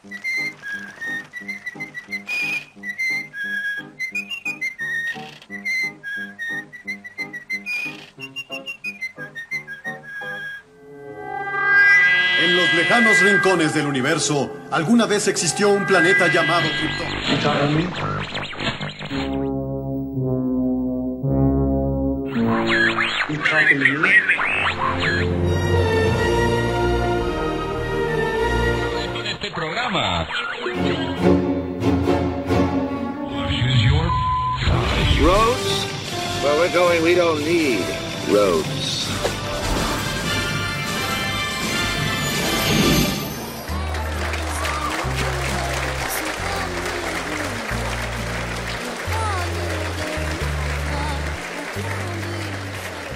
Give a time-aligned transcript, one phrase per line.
[0.00, 0.10] En
[12.56, 17.08] los lejanos rincones del universo, alguna vez existió un planeta llamado Krypton.
[37.02, 37.78] We don't need
[38.32, 39.06] roads.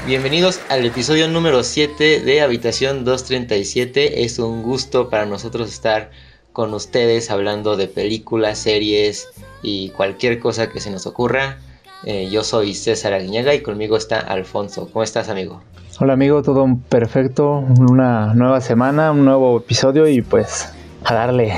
[0.07, 4.23] Bienvenidos al episodio número 7 de Habitación 237.
[4.23, 6.13] Es un gusto para nosotros estar
[6.53, 9.29] con ustedes hablando de películas, series
[9.63, 11.59] y cualquier cosa que se nos ocurra.
[12.05, 14.89] Eh, yo soy César Aguiñaga y conmigo está Alfonso.
[14.93, 15.63] ¿Cómo estás, amigo?
[16.01, 20.73] Hola amigo, todo perfecto, una nueva semana, un nuevo episodio y pues
[21.05, 21.53] a darle.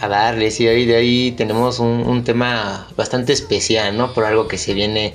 [0.00, 4.14] A darle, sí, hoy de ahí tenemos un, un tema bastante especial, ¿no?
[4.14, 5.14] Por algo que se viene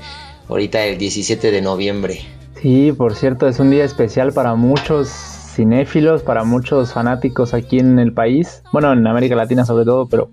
[0.50, 2.22] ahorita el 17 de noviembre.
[2.62, 7.98] Sí, por cierto, es un día especial para muchos cinéfilos, para muchos fanáticos aquí en
[7.98, 10.30] el país, bueno, en América Latina sobre todo, pero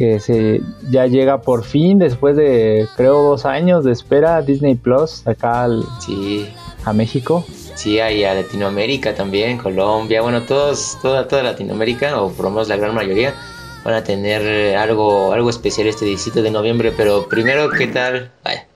[0.00, 5.26] que se ya llega por fin después de creo dos años de espera Disney Plus
[5.26, 6.48] acá al- Sí,
[6.86, 7.44] a México.
[7.74, 12.68] sí, hay a Latinoamérica también, Colombia, bueno, todos, toda, toda Latinoamérica, o por lo menos
[12.68, 13.34] la gran mayoría,
[13.84, 18.30] van a tener algo, algo especial este 17 de noviembre, pero primero, ¿qué tal?
[18.42, 18.66] Vaya.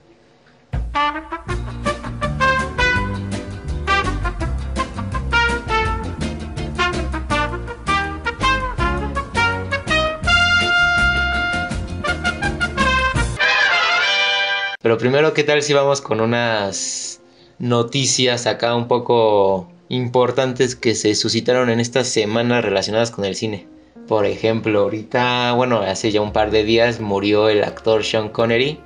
[14.85, 17.19] Pero primero, ¿qué tal si vamos con unas
[17.57, 23.67] noticias acá un poco importantes que se suscitaron en estas semanas relacionadas con el cine?
[24.07, 28.79] Por ejemplo, ahorita, bueno, hace ya un par de días murió el actor Sean Connery,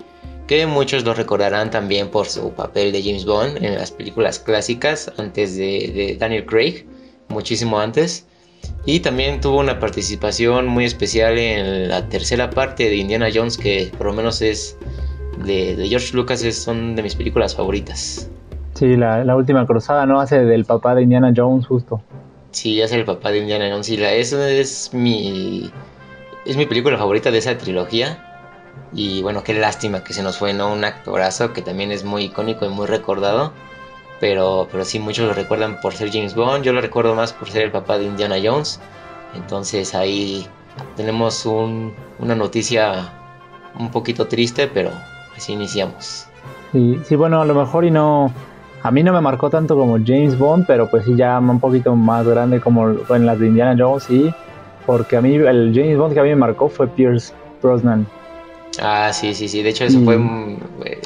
[0.47, 5.11] que muchos lo recordarán también por su papel de James Bond en las películas clásicas
[5.17, 6.85] antes de, de Daniel Craig,
[7.27, 8.25] muchísimo antes.
[8.85, 13.91] Y también tuvo una participación muy especial en la tercera parte de Indiana Jones, que
[13.97, 14.77] por lo menos es
[15.38, 18.29] de, de George Lucas, es- son de mis películas favoritas.
[18.73, 20.19] Sí, la, la última cruzada, ¿no?
[20.22, 22.01] Hace del papá de Indiana Jones justo.
[22.51, 23.89] Sí, es el papá de Indiana Jones.
[23.89, 25.69] Y la, es mi,
[26.45, 28.18] es mi película favorita de esa trilogía.
[28.94, 30.72] Y bueno, qué lástima que se nos fue, ¿no?
[30.73, 33.51] Un actorazo que también es muy icónico y muy recordado.
[34.19, 36.63] Pero, pero sí, muchos lo recuerdan por ser James Bond.
[36.63, 38.79] Yo lo recuerdo más por ser el papá de Indiana Jones.
[39.35, 40.47] Entonces ahí
[40.95, 43.13] tenemos un- una noticia
[43.78, 44.89] un poquito triste, pero
[45.39, 46.27] así iniciamos.
[46.72, 48.31] Sí, sí, bueno, a lo mejor y no.
[48.83, 51.95] A mí no me marcó tanto como James Bond, pero pues sí, ya un poquito
[51.95, 54.31] más grande como en las de Indiana Jones, sí.
[54.85, 58.05] Porque a mí, el James Bond que a mí me marcó fue Pierce Brosnan.
[58.81, 59.61] Ah, sí, sí, sí.
[59.63, 60.17] De hecho, eso Y- fue.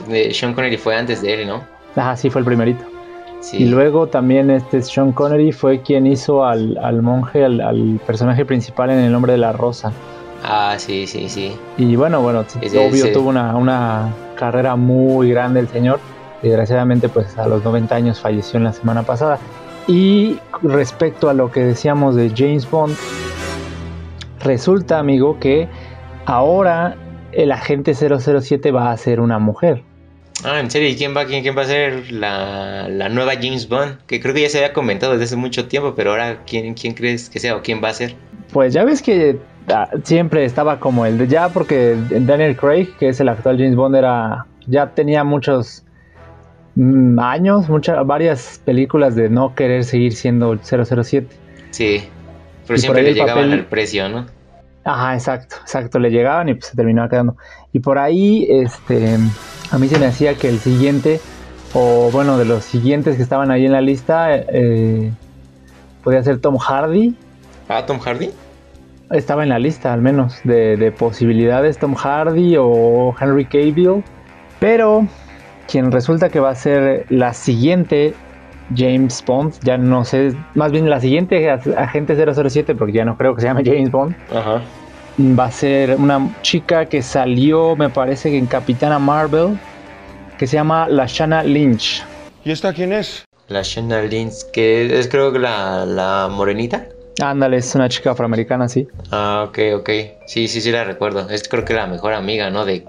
[0.07, 1.61] de Sean Connery fue antes de él, ¿no?
[1.95, 2.83] Ajá, sí, fue el primerito.
[3.39, 3.57] Sí.
[3.57, 8.45] Y luego también este Sean Connery fue quien hizo al, al monje, al, al personaje
[8.45, 9.91] principal en El Nombre de la Rosa.
[10.43, 11.55] Ah, sí, sí, sí.
[11.77, 15.99] Y bueno, bueno, sí, obvio tuvo una, una carrera muy grande el señor.
[16.41, 19.39] Desgraciadamente, pues a los 90 años falleció en la semana pasada.
[19.87, 22.95] Y respecto a lo que decíamos de James Bond,
[24.41, 25.69] resulta, amigo, que
[26.25, 26.97] ahora
[27.31, 29.83] el agente 007 va a ser una mujer.
[30.43, 33.69] Ah, en serio, ¿y quién va, quién, quién va a ser la, la nueva James
[33.69, 33.99] Bond?
[34.07, 36.93] Que creo que ya se había comentado desde hace mucho tiempo, pero ahora, ¿quién, quién
[36.93, 38.15] crees que sea o quién va a ser?
[38.51, 39.39] Pues ya ves que
[40.03, 43.95] siempre estaba como el de ya, porque Daniel Craig, que es el actual James Bond,
[43.95, 45.83] era ya tenía muchos
[46.75, 51.27] mm, años, muchas varias películas de no querer seguir siendo 007.
[51.71, 52.03] Sí,
[52.67, 54.25] pero Y siempre le llegaban papel- al precio, ¿no?
[54.85, 57.37] Ajá, exacto, exacto, le llegaban y pues se terminaba quedando.
[57.71, 59.17] Y por ahí, este,
[59.71, 61.21] a mí se me hacía que el siguiente,
[61.73, 65.11] o bueno, de los siguientes que estaban ahí en la lista, eh,
[66.03, 67.15] podía ser Tom Hardy.
[67.69, 68.31] Ah, Tom Hardy.
[69.13, 74.03] Estaba en la lista, al menos, de, de posibilidades, Tom Hardy o Henry Cavill.
[74.59, 75.07] Pero
[75.67, 78.13] quien resulta que va a ser la siguiente
[78.75, 83.17] James Bond, ya no sé, más bien la siguiente ag- agente 007, porque ya no
[83.17, 84.61] creo que se llame James Bond, Ajá.
[85.37, 89.57] va a ser una chica que salió, me parece que en Capitana Marvel,
[90.39, 92.03] que se llama Lashana Lynch.
[92.45, 93.23] ¿Y esta quién es?
[93.49, 96.85] La Shanna Lynch, que es creo que la, la morenita.
[97.21, 98.87] Ándale, es una chica afroamericana, sí.
[99.11, 99.89] Ah, ok, ok.
[100.25, 101.29] Sí, sí, sí la recuerdo.
[101.29, 102.65] Es creo que la mejor amiga, ¿no?
[102.65, 102.85] De,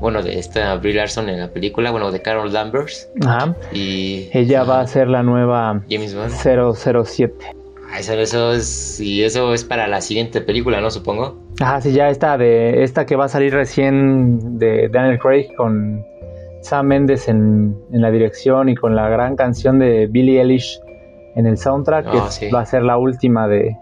[0.00, 3.10] bueno, de esta Brie Larson en la película, bueno, de Carol Danvers.
[3.26, 3.54] Ajá.
[3.72, 4.28] Y...
[4.32, 6.32] Ella va a ser la nueva James Bond.
[6.74, 7.34] 007.
[7.90, 8.98] Ah, eso, eso es...
[9.00, 10.90] Y eso es para la siguiente película, ¿no?
[10.90, 11.38] Supongo.
[11.60, 16.04] Ajá, sí, ya esta de esta que va a salir recién de Daniel Craig con
[16.62, 20.80] Sam Mendes en, en la dirección y con la gran canción de Billie Eilish
[21.36, 22.50] en el soundtrack, que Ah, es- sí.
[22.50, 23.76] va a ser la última de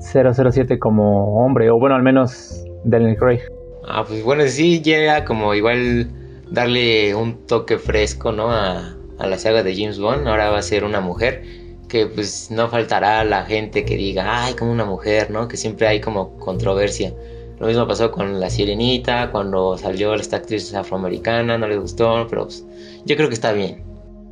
[0.00, 3.40] 007 como hombre, o bueno, al menos Daniel Craig.
[3.86, 6.10] Ah, pues bueno, sí llega como igual
[6.50, 8.50] darle un toque fresco, ¿no?
[8.50, 10.26] A, a la saga de James Bond.
[10.28, 11.42] Ahora va a ser una mujer
[11.88, 15.48] que pues no faltará la gente que diga, ay, como una mujer, ¿no?
[15.48, 17.12] Que siempre hay como controversia.
[17.58, 22.44] Lo mismo pasó con La Sirenita, cuando salió esta actriz afroamericana, no le gustó, pero
[22.44, 22.64] pues,
[23.04, 23.82] yo creo que está bien.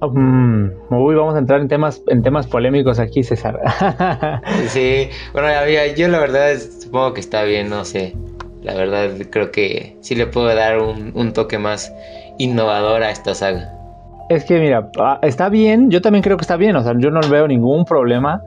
[0.01, 3.61] Mm, uy, vamos a entrar en temas en temas polémicos aquí, César.
[4.69, 5.49] Sí, bueno,
[5.97, 8.15] yo la verdad supongo que está bien, no sé.
[8.63, 11.93] La verdad creo que sí le puedo dar un, un toque más
[12.39, 13.73] innovador a esta saga.
[14.29, 17.11] Es que mira, ah, está bien, yo también creo que está bien, o sea, yo
[17.11, 18.43] no veo ningún problema,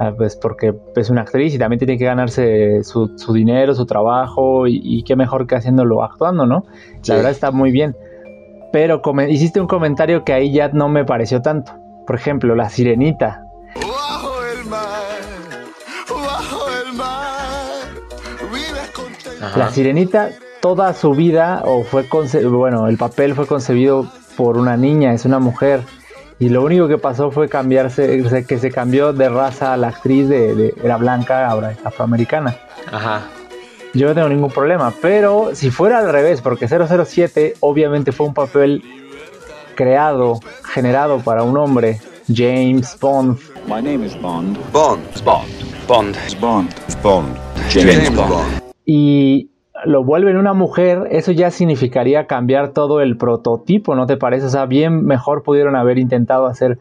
[0.00, 3.84] ah, pues porque es una actriz y también tiene que ganarse su, su dinero, su
[3.86, 6.64] trabajo y, y qué mejor que haciéndolo actuando, ¿no?
[7.02, 7.10] Sí.
[7.12, 7.94] La verdad está muy bien.
[8.74, 11.74] Pero come- hiciste un comentario que ahí ya no me pareció tanto.
[12.08, 13.44] Por ejemplo, la sirenita.
[13.76, 14.90] Bajo el mar,
[16.10, 17.84] bajo el mar,
[18.52, 19.46] vives contento.
[19.46, 19.58] Ajá.
[19.60, 20.30] La sirenita,
[20.60, 22.04] toda su vida, o fue
[22.50, 25.82] bueno, el papel fue concebido por una niña, es una mujer.
[26.40, 29.86] Y lo único que pasó fue cambiarse, se- que se cambió de raza a la
[29.86, 32.56] actriz, de, de- era blanca, ahora es afroamericana.
[32.90, 33.22] Ajá.
[33.94, 38.34] Yo no tengo ningún problema, pero si fuera al revés, porque 007 obviamente fue un
[38.34, 38.82] papel
[39.76, 42.00] creado, generado para un hombre,
[42.32, 44.58] James Bond, My name is Bond.
[44.72, 45.02] Bond.
[45.24, 45.48] Bond.
[45.86, 46.16] Bond.
[46.40, 46.68] Bond.
[47.02, 47.36] Bond.
[47.70, 48.60] James, Bond.
[48.84, 49.50] y
[49.84, 54.46] lo vuelven una mujer, eso ya significaría cambiar todo el prototipo, ¿no te parece?
[54.46, 56.78] O sea, bien mejor pudieron haber intentado hacer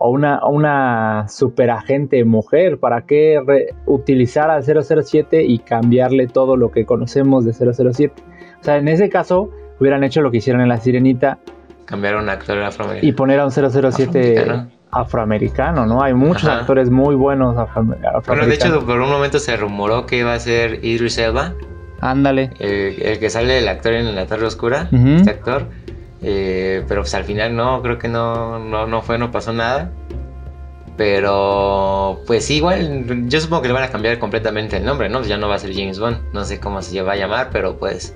[0.00, 6.70] a una, una superagente mujer, ¿para qué re- utilizar al 007 y cambiarle todo lo
[6.70, 8.12] que conocemos de 007?
[8.60, 9.50] O sea, en ese caso
[9.80, 11.38] hubieran hecho lo que hicieron en La Sirenita
[11.84, 13.08] Cambiaron a actor afroamericano.
[13.08, 14.70] y poner a un 007 Afroamericano.
[14.90, 16.02] afroamericano, ¿no?
[16.02, 16.60] Hay muchos Ajá.
[16.60, 17.84] actores muy buenos afro-
[18.26, 21.52] Bueno, de hecho, por un momento se rumoró que iba a ser Idris Elba,
[22.00, 22.50] Ándale.
[22.58, 25.66] el, el que sale el actor en La Tarde Oscura, este actor.
[26.26, 29.92] Eh, pero pues al final no, creo que no, no, no fue, no pasó nada.
[30.96, 35.22] Pero pues igual, yo supongo que le van a cambiar completamente el nombre, ¿no?
[35.22, 37.76] Ya no va a ser James Bond, no sé cómo se va a llamar, pero
[37.76, 38.14] pues...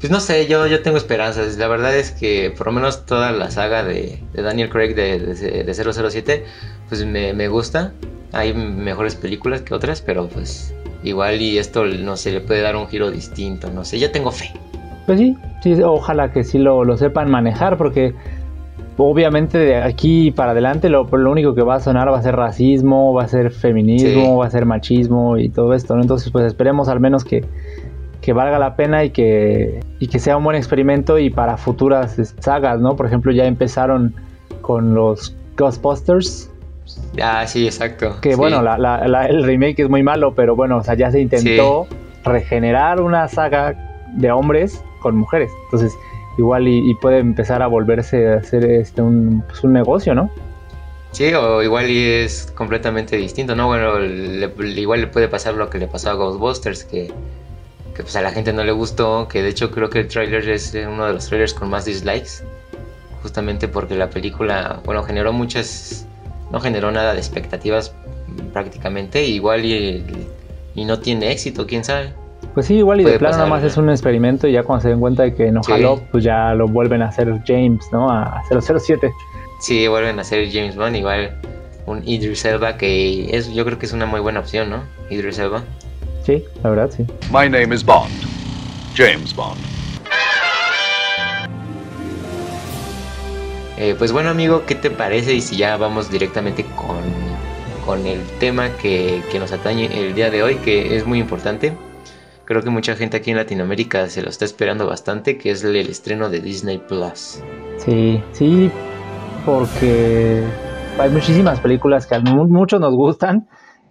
[0.00, 1.56] Pues no sé, yo, yo tengo esperanzas.
[1.58, 5.18] La verdad es que por lo menos toda la saga de, de Daniel Craig de,
[5.20, 6.44] de, de 007,
[6.88, 7.92] pues me, me gusta.
[8.32, 10.74] Hay mejores películas que otras, pero pues
[11.04, 14.32] igual y esto no sé, le puede dar un giro distinto, no sé, yo tengo
[14.32, 14.52] fe.
[15.06, 18.14] Pues sí, sí, ojalá que sí lo, lo sepan manejar, porque
[18.96, 22.36] obviamente de aquí para adelante lo, lo único que va a sonar va a ser
[22.36, 24.36] racismo, va a ser feminismo, Sí.
[24.40, 26.02] va a ser machismo y todo esto, ¿no?
[26.02, 27.44] Entonces, pues esperemos al menos que,
[28.20, 32.34] que valga la pena y que, y que sea un buen experimento y para futuras
[32.38, 32.94] sagas, ¿no?
[32.94, 34.14] Por ejemplo, ya empezaron
[34.60, 36.48] con los Ghostbusters,
[37.20, 38.16] Ah, sí, exacto.
[38.20, 38.36] que sí.
[38.36, 41.20] bueno, la- la- la- el remake es muy malo, pero bueno, o sea, ya se
[41.20, 41.86] intentó
[42.24, 43.74] regenerar una saga
[44.14, 45.50] de hombres con mujeres.
[45.64, 45.92] Entonces,
[46.38, 50.30] igual y, puede empezar a volverse a hacer este un, pues, un negocio, ¿no?
[51.12, 53.66] Sí, o igual y es completamente distinto, ¿no?
[53.66, 57.12] Bueno, igual le puede pasar lo que le pasó a Ghostbusters, que,
[57.94, 60.48] que pues a la gente no le gustó, que de hecho creo que el tráiler
[60.48, 62.42] es uno de los trailers con más dislikes,
[63.20, 66.06] justamente porque la película, bueno, generó muchas,
[66.50, 67.94] no generó nada de expectativas
[68.54, 70.02] prácticamente, igual y,
[70.74, 72.14] y no tiene éxito, quién sabe.
[72.54, 74.88] Pues sí, igual y de plano nada más es un experimento y ya cuando se
[74.90, 75.72] den cuenta de que no Sí.
[75.72, 78.10] jaló, pues ya lo vuelven a hacer James, ¿no?
[78.10, 79.10] A 007.
[79.60, 81.34] Sí, vuelven a ser James Bond, igual
[81.86, 84.82] un Idris Elba, que es, yo creo que es una muy buena opción, ¿no?
[85.08, 85.62] Idris Elba.
[86.24, 87.04] Sí, la verdad, sí.
[87.32, 88.10] My name is Bond.
[88.94, 89.58] James Bond.
[93.78, 95.32] Eh, pues bueno amigo, ¿qué te parece?
[95.34, 96.98] Y si ya vamos directamente con,
[97.84, 101.72] con el tema que, que nos atañe el día de hoy, que es muy importante.
[102.44, 105.76] Creo que mucha gente aquí en Latinoamérica se lo está esperando bastante, que es el,
[105.76, 107.42] el estreno de Disney Plus.
[107.78, 108.70] Sí, sí,
[109.46, 110.42] porque
[110.98, 113.48] hay muchísimas películas que a mu- muchos nos gustan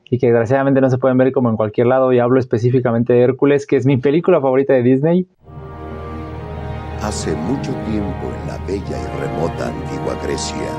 [0.10, 2.12] y que desgraciadamente no se pueden ver como en cualquier lado.
[2.12, 5.28] Y hablo específicamente de Hércules, que es mi película favorita de Disney.
[7.02, 10.70] Hace mucho tiempo en la bella y remota antigua Grecia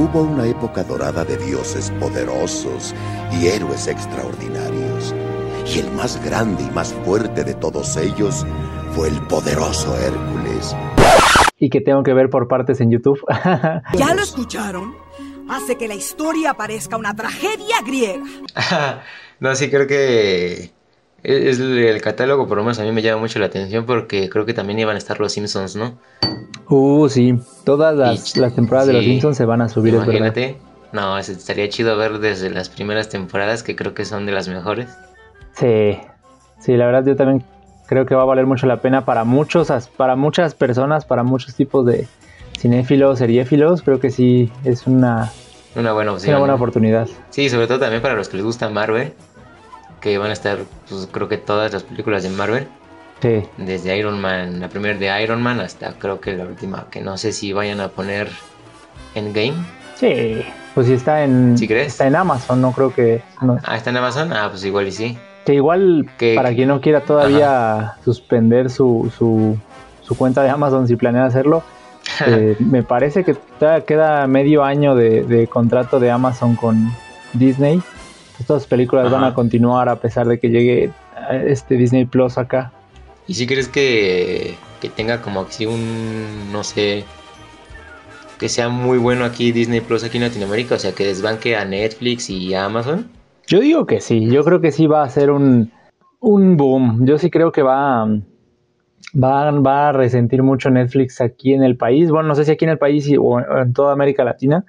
[0.00, 2.94] Hubo una época dorada de dioses poderosos
[3.32, 5.12] y héroes extraordinarios.
[5.68, 8.46] Y el más grande y más fuerte de todos ellos
[8.92, 10.74] fue el poderoso Hércules.
[11.58, 13.20] Y que tengo que ver por partes en YouTube.
[13.94, 14.94] ¿Ya lo escucharon?
[15.48, 18.24] Hace que la historia parezca una tragedia griega.
[19.40, 20.70] no, sí, creo que
[21.22, 24.46] es el catálogo, por lo menos a mí me llama mucho la atención porque creo
[24.46, 25.98] que también iban a estar los Simpsons, ¿no?
[26.70, 27.38] Uh, sí.
[27.64, 30.56] Todas las, las temporadas de los Simpsons se van a subir, Imagínate.
[30.92, 34.88] No, estaría chido ver desde las primeras temporadas que creo que son de las mejores.
[35.58, 35.98] Sí.
[36.60, 37.44] Sí, la verdad yo también
[37.86, 41.54] creo que va a valer mucho la pena para muchos, para muchas personas, para muchos
[41.54, 42.06] tipos de
[42.58, 43.82] cinéfilos, seriéfilos.
[43.82, 45.32] Creo que sí es una,
[45.74, 46.30] una buena opción.
[46.30, 47.08] Una buena oportunidad.
[47.30, 49.12] Sí, sobre todo también para los que les gusta Marvel
[50.00, 52.68] que van a estar, pues, creo que todas las películas de Marvel.
[53.20, 53.42] Sí.
[53.56, 57.18] Desde Iron Man, la primera de Iron Man hasta creo que la última, que no
[57.18, 58.28] sé si vayan a poner
[59.16, 59.54] Endgame.
[59.96, 61.88] Sí, pues si está en, ¿Sí crees?
[61.88, 63.22] está en Amazon, no creo que...
[63.42, 63.58] No.
[63.64, 65.18] Ah, está en Amazon, ah, pues igual y sí.
[65.48, 69.56] Que igual, que, para quien no quiera todavía suspender su, su,
[70.02, 71.62] su, cuenta de Amazon si planea hacerlo,
[72.26, 76.90] eh, me parece que todavía queda medio año de, de contrato de Amazon con
[77.32, 77.82] Disney
[78.40, 80.90] estas películas van a continuar a pesar de que llegue
[81.46, 82.72] este Disney Plus acá.
[83.26, 87.04] ¿Y si crees que, que tenga como así un, no sé,
[88.38, 90.76] que sea muy bueno aquí Disney Plus aquí en Latinoamérica?
[90.76, 93.10] O sea, que desbanque a Netflix y a Amazon.
[93.48, 95.72] Yo digo que sí, yo creo que sí va a ser un,
[96.20, 97.06] un boom.
[97.06, 98.06] Yo sí creo que va,
[99.14, 102.10] va, va a resentir mucho Netflix aquí en el país.
[102.10, 104.66] Bueno, no sé si aquí en el país o en toda América Latina.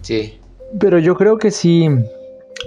[0.00, 0.40] Sí.
[0.80, 1.88] Pero yo creo que sí,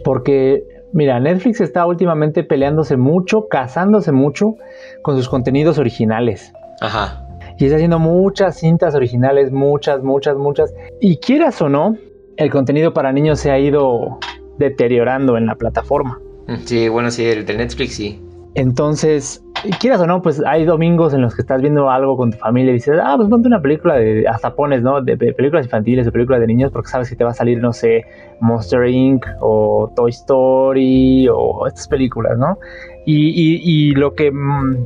[0.06, 0.64] porque,
[0.94, 4.56] mira, Netflix está últimamente peleándose mucho, casándose mucho
[5.02, 6.54] con sus contenidos originales.
[6.80, 7.26] Ajá.
[7.58, 10.74] Y está haciendo muchas cintas originales, muchas, muchas, muchas.
[11.02, 11.98] Y quieras o no,
[12.38, 14.20] el contenido para niños se ha ido
[14.60, 16.20] deteriorando en la plataforma.
[16.66, 18.22] Sí, bueno, sí, el de Netflix sí.
[18.56, 19.44] Entonces,
[19.80, 22.72] quieras o no, pues hay domingos en los que estás viendo algo con tu familia
[22.72, 25.02] y dices, ah, pues ponte una película de, hasta pones, ¿no?
[25.02, 27.74] De, películas infantiles o películas de niños porque sabes que te va a salir, no
[27.74, 28.06] sé,
[28.42, 29.26] Monster Inc.
[29.40, 32.58] o Toy Story o estas películas, ¿no?
[33.06, 34.78] Y, lo que mm,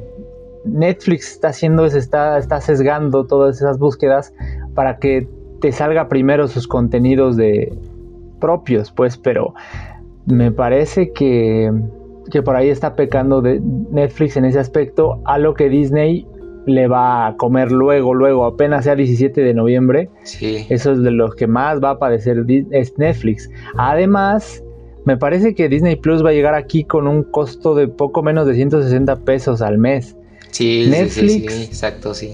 [0.65, 4.34] Netflix está haciendo es está, está sesgando todas esas búsquedas
[4.75, 5.27] para que
[5.60, 7.74] te salga primero sus contenidos de
[8.43, 9.53] propios, pues, pero
[10.25, 11.71] me parece que
[12.31, 16.27] que por ahí está pecando de Netflix en ese aspecto, a lo que Disney
[16.65, 20.09] le va a comer luego, luego, apenas sea 17 de noviembre.
[20.23, 20.65] Sí.
[20.69, 23.50] Eso es de los que más va a padecer es Netflix.
[23.77, 24.63] Además,
[25.05, 28.47] me parece que Disney Plus va a llegar aquí con un costo de poco menos
[28.47, 30.15] de 160 pesos al mes.
[30.51, 31.31] Sí, Netflix.
[31.33, 32.33] Sí, sí, exacto, sí.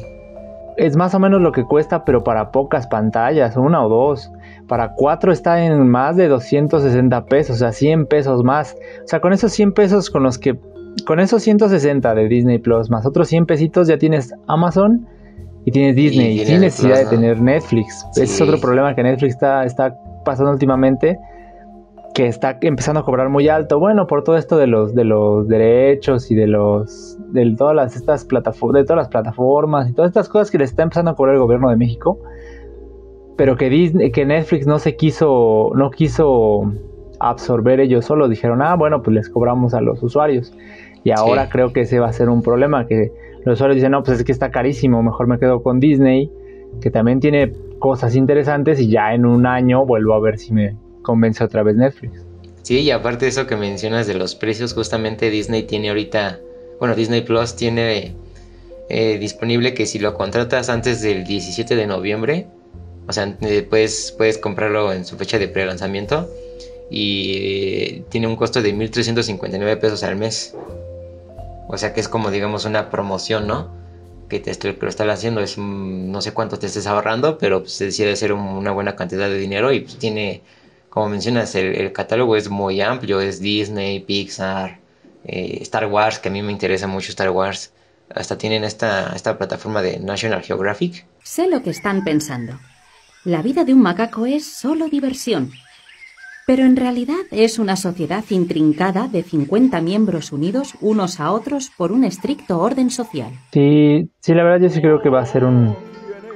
[0.77, 4.31] Es más o menos lo que cuesta, pero para pocas pantallas, una o dos
[4.69, 8.77] para 4 está en más de 260 pesos, o sea, 100 pesos más.
[9.03, 10.57] O sea, con esos 100 pesos con los que,
[11.05, 15.07] con esos 160 de Disney Plus, más otros 100 pesitos, ya tienes Amazon
[15.65, 18.05] y tienes Disney, sin necesidad de tener Netflix.
[18.11, 21.17] Ese es otro problema que Netflix está, está pasando últimamente,
[22.13, 23.79] que está empezando a cobrar muy alto.
[23.79, 27.95] Bueno, por todo esto de los, de los derechos y de los, de todas las,
[27.95, 31.15] estas plataformas, de todas las plataformas y todas estas cosas que le está empezando a
[31.15, 32.19] cobrar el gobierno de México
[33.39, 36.73] pero que Disney, que Netflix no se quiso, no quiso
[37.21, 40.51] absorber ellos solos, dijeron, ah, bueno, pues les cobramos a los usuarios.
[41.05, 43.13] Y ahora creo que ese va a ser un problema, que
[43.45, 46.29] los usuarios dicen, no, pues es que está carísimo, mejor me quedo con Disney,
[46.81, 50.75] que también tiene cosas interesantes y ya en un año vuelvo a ver si me
[51.01, 52.25] convence otra vez Netflix.
[52.63, 56.39] Sí, y aparte de eso que mencionas de los precios, justamente Disney tiene ahorita,
[56.77, 58.17] bueno, Disney Plus tiene
[58.89, 62.47] eh, disponible que si lo contratas antes del 17 de noviembre,
[63.09, 66.29] o sea, eh, puedes, puedes comprarlo en su fecha de pre-lanzamiento
[66.91, 70.53] y tiene un costo de 1.359 pesos al mes.
[71.67, 73.71] O sea que es como, digamos, una promoción, ¿no?
[74.29, 77.79] Que te que lo están haciendo, es no sé cuánto te estés ahorrando, pero pues
[77.79, 80.43] decide ser una buena cantidad de dinero y pues, tiene,
[80.91, 84.77] como mencionas, el, catálogo es muy amplio, es Disney, Pixar,
[85.25, 87.73] eh, Star Wars, que a mí me interesa mucho Star Wars.
[88.13, 91.07] Hasta tienen esta, esta plataforma de National Geographic.
[91.23, 92.59] Sé lo que están pensando.
[93.29, 95.51] La vida de un macaco es solo diversión.
[96.47, 101.91] Pero en realidad es una sociedad intrincada de 50 miembros unidos unos a otros por
[101.91, 103.31] un estricto orden social.
[103.53, 105.75] Sí, sí, la verdad yo sí creo que va a ser un,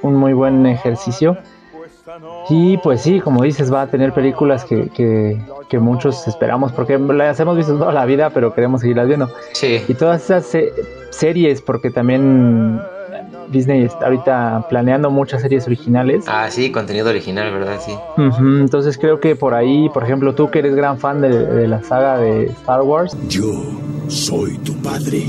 [0.04, 1.36] un muy buen ejercicio.
[2.48, 7.40] Y pues sí, como dices, va a tener películas que, que, muchos esperamos, porque las
[7.40, 9.30] hemos visto toda la vida, pero queremos seguirlas viendo.
[9.54, 9.82] Sí.
[9.88, 10.56] Y todas esas
[11.10, 12.80] series, porque también
[13.50, 16.26] Disney está ahorita planeando muchas series originales.
[16.28, 17.80] Ah, sí, contenido original, ¿verdad?
[17.84, 17.94] Sí.
[18.40, 21.82] Entonces creo que por ahí, por ejemplo, tú que eres gran fan de, de la
[21.84, 23.52] saga de Star Wars, Yo
[24.08, 25.24] soy tu padre.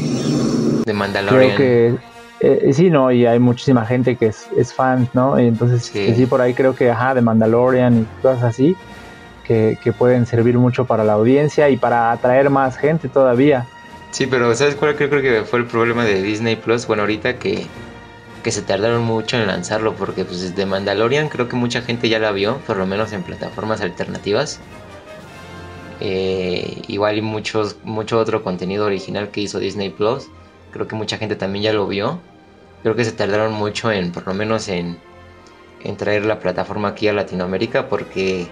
[0.85, 1.57] De Mandalorian.
[1.57, 1.95] creo que
[2.41, 5.41] eh, sí, no, y hay muchísima gente que es, es fan, ¿no?
[5.41, 6.09] Y entonces Sí.
[6.09, 6.15] sí.
[6.15, 8.77] sí, por ahí creo que, ajá, de Mandalorian y cosas así,
[9.47, 13.67] que, que pueden servir mucho para la audiencia y para atraer más gente todavía.
[14.11, 16.87] Sí, pero ¿sabes cuál creo, creo que fue el problema de Disney Plus?
[16.87, 17.67] Bueno, ahorita que,
[18.45, 22.19] que se tardaron mucho en lanzarlo, porque pues de Mandalorian creo que mucha gente ya
[22.19, 24.61] la vio, por lo menos en plataformas alternativas.
[26.01, 30.29] Eh, igual y muchos, mucho otro contenido original que hizo Disney Plus,
[30.73, 32.21] creo que mucha gente también ya lo vio.
[32.83, 34.99] Creo que se tardaron mucho en, por lo menos en,
[35.97, 38.47] traer la plataforma aquí a Latinoamérica, porque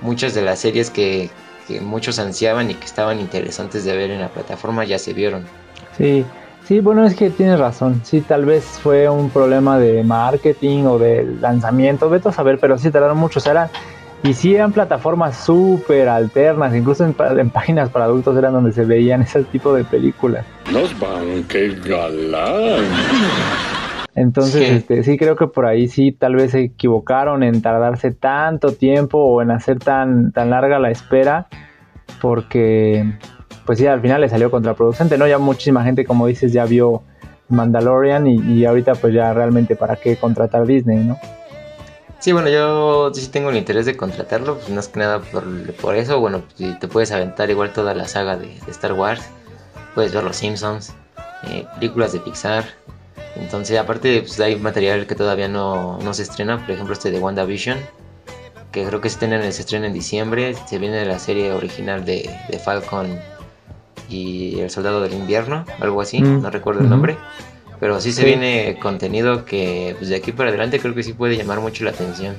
[0.00, 1.30] muchas de las series que,
[1.68, 5.46] que muchos ansiaban y que estaban interesantes de ver en la plataforma ya se vieron.
[5.96, 6.26] Sí,
[6.66, 8.00] sí, bueno, es que tienes razón.
[8.04, 12.78] Sí, tal vez fue un problema de marketing o de lanzamiento, vete a saber, pero
[12.78, 13.38] sí tardaron mucho.
[13.38, 13.68] O sea, eran,
[14.22, 19.22] y sí eran plataformas súper alternas, incluso en, páginas para adultos eran donde se veían
[19.22, 20.44] ese tipo de películas.
[20.72, 22.84] Nos van, qué galán.
[24.14, 24.74] Entonces, Sí.
[24.76, 29.18] este, sí creo que por ahí sí tal vez se equivocaron en tardarse tanto tiempo
[29.18, 31.48] o en hacer tan, tan larga la espera,
[32.20, 33.04] porque
[33.66, 35.26] pues sí, al final le salió contraproducente, ¿no?
[35.26, 37.02] Ya muchísima gente, como dices, ya vio
[37.48, 41.18] Mandalorian y, y ahorita pues ya realmente para qué contratar Disney, ¿no?
[42.18, 45.44] Sí, bueno, yo sí tengo el interés de contratarlo, pues más que nada por,
[45.74, 49.22] por eso, bueno, pues, te puedes aventar igual toda la saga de, de Star Wars,
[49.94, 50.94] puedes ver Los Simpsons,
[51.48, 52.64] eh, películas de Pixar,
[53.36, 57.18] entonces aparte pues hay material que todavía no, no se estrena, por ejemplo este de
[57.18, 57.78] WandaVision,
[58.72, 62.30] que creo que se estrena, se estrena en diciembre, se viene la serie original de,
[62.48, 63.20] de Falcon
[64.08, 67.16] y El Soldado del Invierno, algo así, Mm, no recuerdo el nombre.
[67.80, 68.26] Pero sí se Sí.
[68.26, 71.90] viene contenido que pues, de aquí para adelante creo que sí puede llamar mucho la
[71.90, 72.34] atención.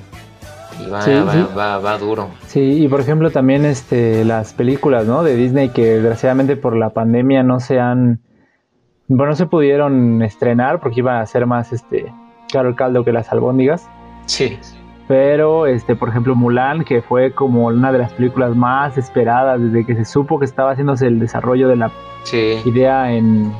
[0.84, 1.44] Y va, Sí, va, sí.
[1.56, 2.28] va, va duro.
[2.46, 5.22] Sí, y por ejemplo también este las películas, ¿no?
[5.22, 8.20] De Disney que desgraciadamente por la pandemia no se han
[9.10, 12.12] bueno, no se pudieron estrenar porque iba a ser más este
[12.52, 13.88] caro el caldo que las albóndigas.
[14.26, 14.58] Sí.
[15.08, 19.86] Pero, este, por ejemplo, Mulan, que fue como una de las películas más esperadas desde
[19.86, 21.90] que se supo que estaba haciéndose el desarrollo de la
[22.24, 22.58] Sí.
[22.66, 23.50] idea en,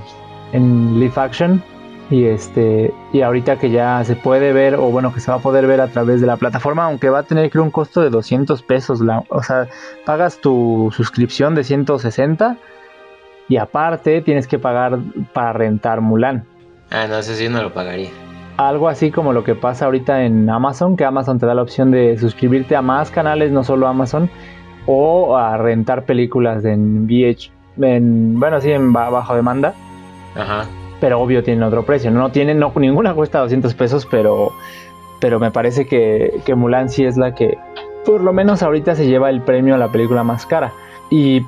[0.53, 1.63] en live action.
[2.11, 5.41] Y este, y ahorita que ya se puede ver, o bueno, que se va a
[5.41, 8.09] poder ver a través de la plataforma, aunque va a tener creo un costo de
[8.11, 9.01] 200 pesos.
[9.01, 9.69] La, o sea,
[10.07, 12.57] pagas tu suscripción de 160
[13.49, 14.99] y aparte tienes que pagar
[15.35, 16.45] para rentar Mulan.
[16.91, 18.09] Ah, no, sí yo no lo pagaría.
[18.59, 21.91] Algo así como lo que pasa ahorita en Amazon, que Amazon te da la opción
[21.93, 24.29] de suscribirte a más canales, no solo Amazon,
[24.87, 29.75] o a rentar películas en VH, en, bueno, sí, en ba- bajo demanda,
[30.35, 30.65] Ajá.
[31.01, 32.11] pero obvio tienen otro precio.
[32.11, 34.51] No tienen, no, ninguna cuesta 200 pesos, pero,
[35.21, 37.57] pero me parece que, que Mulan sí es la que,
[38.05, 40.73] por lo menos ahorita se lleva el premio a la película más cara.
[41.11, 41.43] Y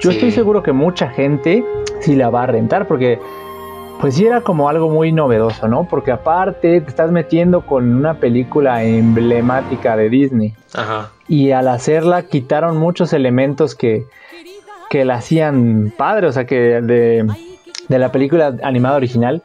[0.00, 0.16] yo Sí.
[0.16, 1.64] estoy seguro que mucha gente
[2.00, 3.18] sí la va a rentar, porque
[4.00, 5.88] pues sí era como algo muy novedoso, ¿no?
[5.88, 10.54] Porque aparte te estás metiendo con una película emblemática de Disney.
[10.74, 11.10] Ajá.
[11.28, 14.04] Y al hacerla quitaron muchos elementos que,
[14.90, 17.26] que la hacían padre, o sea que de,
[17.88, 19.42] de la película animada original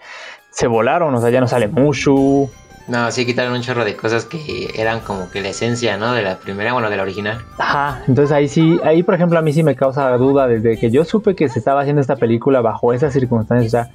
[0.50, 2.50] se volaron, o sea, ya no sale Mushu.
[2.88, 6.14] No, sí quitaron un chorro de cosas que eran como que la esencia, ¿no?
[6.14, 7.40] De la primera, bueno, de la original.
[7.58, 10.92] Ajá, entonces ahí sí, ahí por ejemplo a mí sí me causa duda desde que
[10.92, 13.90] yo supe que se estaba haciendo esta película bajo esas circunstancias, o sea,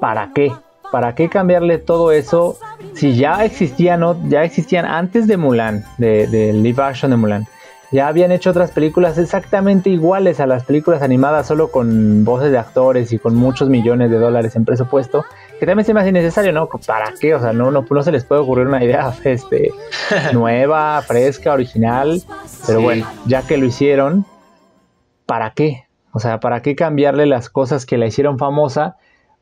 [0.00, 0.52] ¿para qué?
[0.90, 2.56] ¿Para qué cambiarle todo eso
[2.94, 7.46] si ya existían, ya existían antes de Mulan, de, de live action de Mulan?
[7.90, 12.58] Ya habían hecho otras películas exactamente iguales a las películas animadas, solo con voces de
[12.58, 15.24] actores y con muchos millones de dólares en presupuesto,
[15.58, 16.68] que también se me hace innecesario, ¿no?
[16.86, 17.34] ¿Para qué?
[17.34, 19.72] O sea, no, no, no se les puede ocurrir una idea este,
[20.34, 22.22] nueva, fresca, original,
[22.66, 22.84] pero Sí.
[22.84, 24.26] bueno, ya que lo hicieron,
[25.26, 25.86] ¿para qué?
[26.12, 28.96] O sea, ¿para qué cambiarle las cosas que la hicieron famosa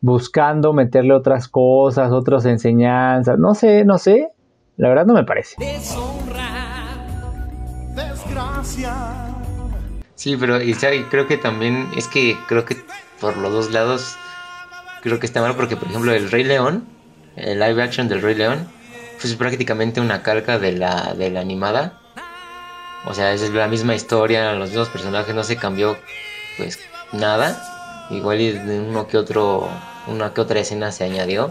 [0.06, 3.38] buscando meterle otras cosas, otras enseñanzas?
[3.38, 4.28] No sé, no sé.
[4.76, 5.56] La verdad no me parece.
[7.94, 8.94] Desgracia.
[10.14, 12.76] Sí, pero y, sabe, creo que también es que creo que
[13.20, 14.16] por los dos lados
[15.02, 16.86] creo que está mal porque por ejemplo el Rey León,
[17.36, 18.68] el live action del Rey León,
[19.14, 22.00] pues es prácticamente una calca de la de la animada.
[23.06, 25.96] O sea, es la misma historia, los mismos personajes, no se cambió
[26.56, 26.78] pues
[27.12, 28.06] nada.
[28.10, 29.68] Igual y de uno que otro,
[30.06, 31.50] una que otra escena se añadió,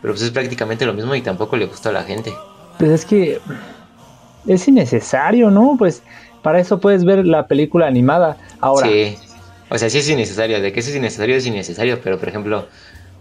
[0.00, 2.32] pero pues es prácticamente lo mismo y tampoco le gustó a la gente.
[2.78, 3.40] Pues es que
[4.46, 5.76] es innecesario, ¿no?
[5.78, 6.02] Pues
[6.42, 8.36] para eso puedes ver la película animada.
[8.60, 9.16] Ahora, Sí.
[9.70, 10.60] O sea, sí es innecesario.
[10.62, 12.00] De que eso es innecesario, es innecesario.
[12.02, 12.68] Pero, por ejemplo,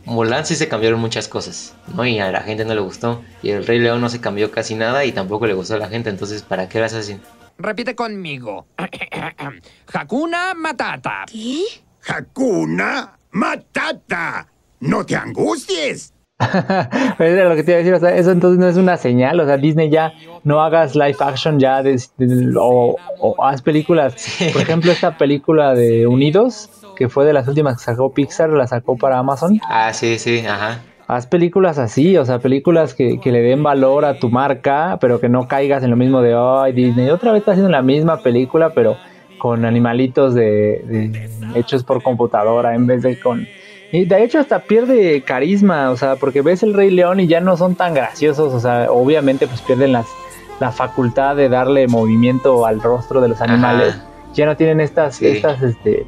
[0.06, 2.06] Mulan sí se cambiaron muchas cosas, ¿no?
[2.06, 3.22] Y a la gente no le gustó.
[3.44, 5.90] Y el Rey León no se cambió casi nada y tampoco le gustó a la
[5.90, 6.10] gente.
[6.10, 7.22] Entonces, ¿para qué las hacen?
[7.58, 8.66] Repite conmigo.
[9.94, 11.26] Hakuna Matata.
[11.30, 11.64] ¿Qué?
[12.08, 14.48] Hakuna Matata.
[14.80, 16.14] No te angusties.
[17.20, 19.40] Era lo que te iba a decir, o sea, eso entonces no es una señal,
[19.40, 20.14] o sea, Disney ya
[20.44, 24.16] no hagas live action ya de- de- o, o haz películas,
[24.54, 28.68] por ejemplo esta película de Unidos, que fue de las últimas que sacó Pixar, la
[28.68, 30.84] sacó para Amazon, Ah, sí, sí, ajá.
[31.08, 35.20] haz películas así, o sea, películas que, que le den valor a tu marca, pero
[35.20, 38.22] que no caigas en lo mismo de, ay, Disney otra vez está haciendo la misma
[38.22, 38.96] película, pero
[39.40, 40.44] con animalitos de,
[40.86, 41.28] de-
[41.60, 43.48] hechos por computadora en vez de con...
[43.92, 47.40] Y de hecho hasta pierde carisma, o sea, porque ves el Rey León y ya
[47.40, 50.08] no son tan graciosos, o sea, obviamente pues pierden las,
[50.60, 53.96] la facultad de darle movimiento al rostro de los animales.
[54.34, 55.28] Ya no tienen estas, Sí.
[55.28, 56.06] estas, este,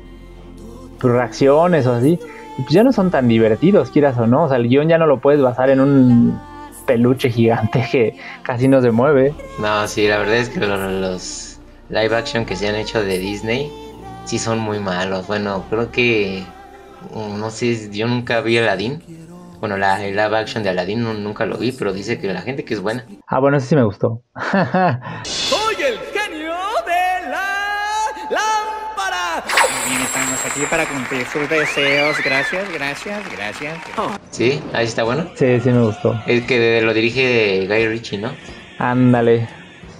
[1.00, 2.20] pues, reacciones o así.
[2.58, 4.44] Y pues ya no son tan divertidos, quieras o no.
[4.44, 6.38] O sea, el guion ya no lo puedes basar en un
[6.86, 9.34] peluche gigante que casi no se mueve.
[9.60, 13.18] No, sí, la verdad es que lo- los live action que se han hecho de
[13.18, 13.72] Disney
[14.26, 15.26] sí son muy malos.
[15.28, 16.44] Bueno, creo que
[17.16, 19.02] no sé, yo nunca vi Aladdin.
[19.60, 22.42] Bueno, la el live action de Aladdin no- nunca lo vi, pero dice que la
[22.42, 23.06] gente que es buena.
[23.28, 24.22] Ah, bueno, ese sí me gustó.
[25.24, 26.54] Soy el genio
[26.86, 29.44] de la lámpara.
[29.88, 32.18] Bien, estamos aquí para cumplir sus deseos.
[32.24, 33.78] Gracias, gracias, gracias.
[34.32, 34.62] ¿Sí?
[34.74, 35.30] Ahí está bueno.
[35.36, 36.18] sí, sí me gustó.
[36.26, 38.32] Es que lo dirige Guy Ritchie, ¿no?
[38.78, 39.48] Ándale.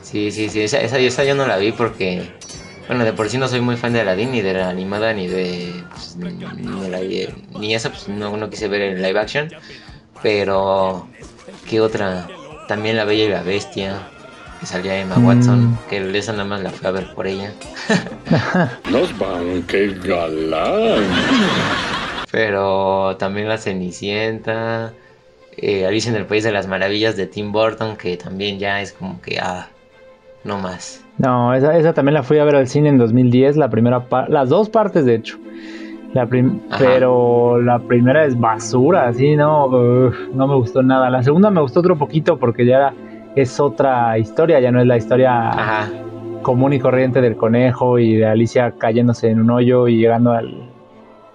[0.02, 0.62] Sí, sí, sí.
[0.62, 2.32] Esa, esa, esa yo no la vi porque,
[2.88, 5.28] bueno, de por sí no soy muy fan de Aladdin, ni de la animada, ni
[5.28, 5.84] de.
[6.18, 6.34] Pues,
[7.60, 9.50] ni, esa, pues no, no quise ver el live action.
[10.22, 11.08] Pero,
[11.68, 12.28] ¿qué otra?
[12.68, 14.02] También La Bella y la Bestia,
[14.60, 15.26] que salía Emma Mm.
[15.26, 17.54] Watson, que esa nada más la fui a ver por ella.
[18.92, 21.04] Nos van, qué galán.
[22.32, 24.94] Pero también La Cenicienta,
[25.58, 28.92] eh, Alicia en el País de las Maravillas de Tim Burton, que también ya es
[28.92, 29.70] como que, ah,
[30.44, 31.02] no más.
[31.18, 34.50] No, esa, esa también la fui a ver al cine en 2010, la primera las
[34.50, 35.38] dos partes de hecho.
[36.14, 36.28] La
[36.78, 41.10] pero la primera es basura, así, no, Uf, no me gustó nada.
[41.10, 42.94] La segunda me gustó otro poquito porque ya
[43.36, 45.90] es otra historia, ya no es la historia Ajá.
[46.42, 50.48] común y corriente del conejo y de Alicia cayéndose en un hoyo y llegando al...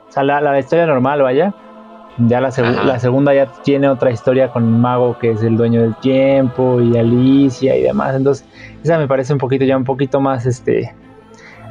[0.09, 1.55] O sea, la, la historia normal, vaya.
[2.19, 2.85] Ya la, Ajá.
[2.85, 6.81] la segunda ya tiene otra historia con un mago que es el dueño del tiempo
[6.81, 8.17] y Alicia y demás.
[8.17, 8.47] Entonces,
[8.83, 10.95] esa me parece un poquito ya un poquito más este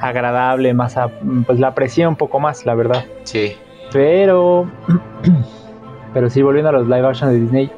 [0.03, 1.09] agradable, más a-
[1.45, 3.05] pues la aprecié un poco más, la verdad.
[3.23, 3.53] Sí.
[3.91, 4.67] Pero
[6.13, 7.71] pero sí volviendo a los live action de Disney,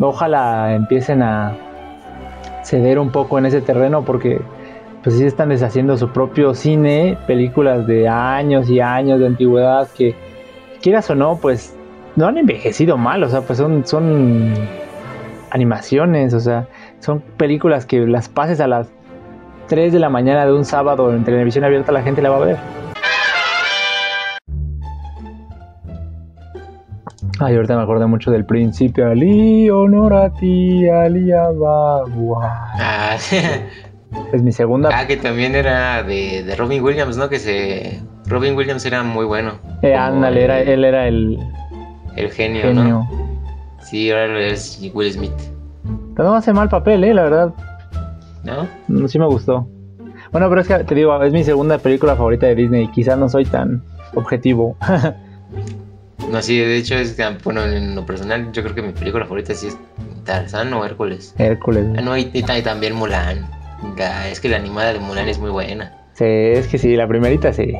[0.00, 1.52] ojalá empiecen a
[2.64, 4.40] ceder un poco en ese terreno porque
[5.02, 10.14] pues sí están deshaciendo su propio cine, películas de años y años de antigüedad que
[10.80, 11.76] quieras o no, pues
[12.14, 14.52] no han envejecido mal, o sea, pues son son
[15.50, 16.66] animaciones, o sea,
[17.00, 18.88] son películas que las pases a las
[19.72, 22.40] 3 de la mañana de un sábado en televisión abierta la gente la va a
[22.40, 22.56] ver.
[27.40, 32.66] Ay, ahorita me acordé mucho del príncipe Ali, honor a ti, Ali Ababa.
[32.78, 33.16] Ah,
[34.34, 34.90] Es mi segunda.
[34.92, 37.30] ah, que también era de, de Robin Williams, ¿no?
[37.30, 37.98] Que se...
[38.26, 39.52] Robin Williams era muy bueno.
[39.80, 41.38] Eh, ándale, era, él era el
[42.16, 42.84] El genio, genio.
[42.84, 43.08] ¿no?
[43.80, 45.32] Sí, ahora es Will Smith,
[46.14, 47.54] Pero no hace mal papel, eh, la verdad.
[48.44, 48.68] ¿No?
[48.88, 49.68] Mm, Sí me gustó.
[50.30, 52.88] Bueno, pero es que te digo, es mi segunda película favorita de Disney.
[52.88, 53.82] Quizás no soy tan
[54.14, 54.76] objetivo.
[56.30, 59.24] No, sí, de hecho, es, que, bueno, en lo personal, yo creo que mi película
[59.24, 59.76] favorita sí es
[60.24, 61.34] Tarzán o Hércules.
[61.36, 61.84] Hércules.
[61.98, 63.44] Ah, no, y, y ta- y también Mulan.
[63.98, 65.92] La- es que la animada de Mulan es muy buena.
[66.14, 67.74] Sí, es que sí, la primerita sí.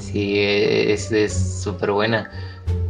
[0.00, 1.32] Sí, es es
[1.62, 2.30] súper buena.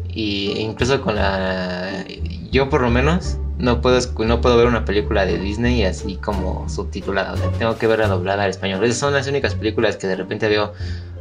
[0.09, 2.05] Y incluso con la...
[2.51, 6.69] Yo por lo menos no puedo, no puedo ver una película de Disney así como
[6.69, 7.33] subtitulada.
[7.33, 8.83] O sea, tengo que verla doblada al español.
[8.83, 10.73] Esas son las únicas películas que de repente veo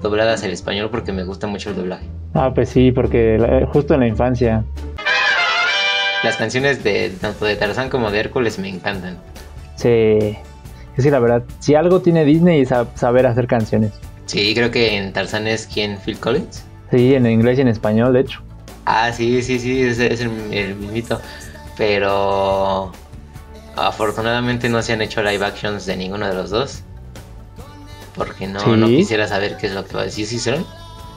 [0.02, 2.04] dobladas al español porque me gusta mucho el doblaje.
[2.34, 4.64] Ah, pues sí, porque justo en la infancia.
[6.24, 9.20] Las canciones de tanto de Tarzán como de Hércules me encantan.
[9.76, 10.36] Sí.
[10.98, 13.92] Es que la verdad, si algo tiene Disney es saber hacer canciones.
[14.26, 16.66] Sí, creo que en Tarzán es quien Phil Collins.
[16.90, 18.42] Sí, en inglés y en español, de hecho.
[18.86, 21.22] Ah, sí, sí, sí, es, es el, el mismito.
[21.78, 22.92] Pero
[23.76, 26.82] afortunadamente no se han hecho live actions de ninguno de los dos.
[28.16, 28.70] Porque no, Sí.
[28.72, 30.26] no quisiera saber qué es lo que va a decir.
[30.28, 30.66] ¿Sí hicieron?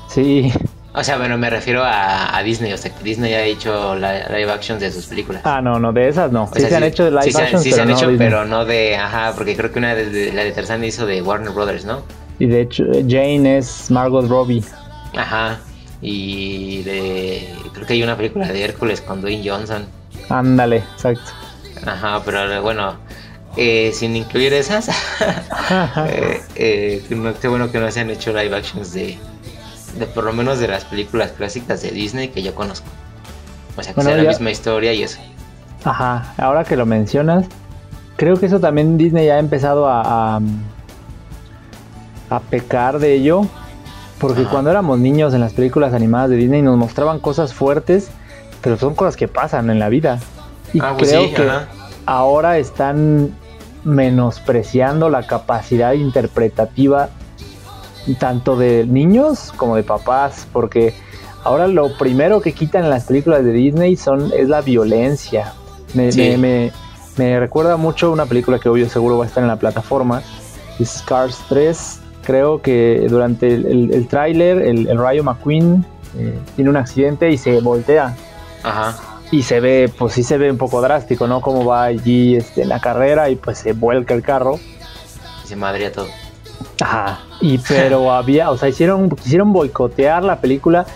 [0.09, 0.53] Sí.
[0.95, 2.73] O sea, bueno, me refiero a, a Disney.
[2.73, 5.43] O sea, que Disney ha hecho live actions de sus películas.
[5.45, 6.45] Ah, no, no, de esas no.
[6.45, 8.09] O Sí sea, se han hecho de live sí actions, sí se han no hecho,
[8.09, 8.29] Disney.
[8.29, 8.97] pero no de.
[8.97, 12.03] Ajá, porque creo que una de, de- la de Tarzán hizo de Warner Brothers, ¿no?
[12.39, 14.63] Y de hecho, Jane es Margot Robbie.
[15.17, 15.59] Ajá.
[16.01, 17.53] Y de.
[17.73, 19.87] Creo que hay una película de Hércules con Dwayne Johnson.
[20.29, 21.33] Ándale, exacto.
[21.87, 22.97] Ajá, pero bueno,
[23.57, 24.89] eh, sin incluir esas,
[26.09, 27.05] eh, eh,
[27.41, 29.19] qué bueno que no se han hecho live actions de,
[29.99, 32.87] de por lo menos de las películas clásicas de Disney que yo conozco.
[33.77, 35.19] O sea, que sea la misma historia y eso.
[35.85, 37.47] Ajá, ahora que lo mencionas,
[38.17, 40.41] creo que eso también Disney ya ha empezado a,
[42.31, 43.43] a, pecar de ello.
[44.19, 48.11] Porque cuando éramos niños en las películas animadas de Disney nos mostraban cosas fuertes,
[48.65, 50.19] pero son cosas que pasan en la vida.
[50.73, 51.49] Y ah, pues creo que
[52.07, 53.37] ahora están
[53.85, 57.11] menospreciando la capacidad interpretativa
[58.19, 60.95] tanto de niños como de papás, porque
[61.43, 65.53] ahora lo primero que quitan en las películas de Disney son es la violencia.
[65.95, 66.73] Me,
[67.17, 70.23] me, recuerda mucho una película que obvio seguro va a estar en la plataforma,
[70.83, 72.01] Scars 3.
[72.25, 75.85] Creo que durante el, el, tráiler el, Rayo McQueen
[76.19, 78.17] eh, tiene un accidente y se voltea.
[78.65, 78.97] Ajá.
[79.31, 81.41] Y se ve, pues sí se ve un poco drástico, ¿no?
[81.41, 84.59] Como va allí este, en la carrera y pues se vuelca el carro.
[85.45, 86.09] Y se madría todo.
[86.81, 87.21] Ajá.
[87.41, 90.87] Y pero había, o sea, hicieron, quisieron boicotear la película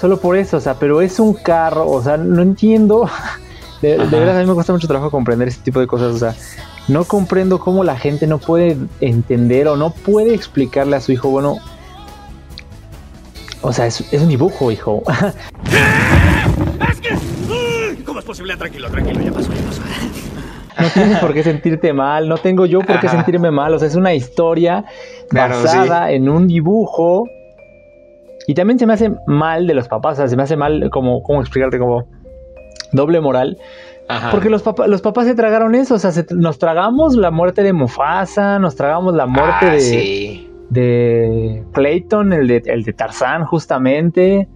[0.00, 3.08] solo por eso, o sea, pero es un carro, o sea, no entiendo.
[3.82, 6.34] De, verdad, a mí me cuesta mucho trabajo comprender este tipo de cosas, o sea,
[6.88, 11.28] no comprendo cómo la gente no puede entender o no puede explicarle a su hijo,
[11.28, 11.58] bueno,
[13.60, 15.02] o sea, es, un dibujo, hijo.
[18.34, 19.82] Tranquilo, tranquilo, ya pasó, ya pasó.
[20.80, 23.86] No tienes por qué sentirte mal, no tengo yo por qué sentirme mal, o sea,
[23.86, 24.84] es una historia
[25.30, 27.24] basada en un dibujo.
[28.46, 30.90] Y también se me hace mal de los papás, o sea, se me hace mal
[30.90, 31.78] como, ¿cómo explicarte?
[31.78, 32.06] Como
[32.92, 33.56] doble moral.
[34.30, 37.72] Porque los, papás los papás se tragaron eso, o sea, nos tragamos la muerte de
[37.72, 44.48] Mufasa, nos tragamos la muerte ah, de, de Clayton, el de, el de Tarzán justamente.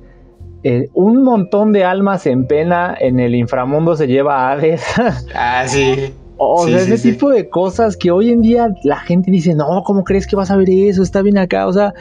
[0.64, 4.84] Eh, un montón de almas en pena en el inframundo se lleva a Hades.
[5.34, 6.12] ah, sí.
[6.36, 10.04] O sea, ese tipo de cosas que hoy en día la gente dice, no, ¿cómo
[10.04, 11.02] crees que vas a ver eso?
[11.02, 11.66] Está bien acá.
[11.66, 11.94] O sea,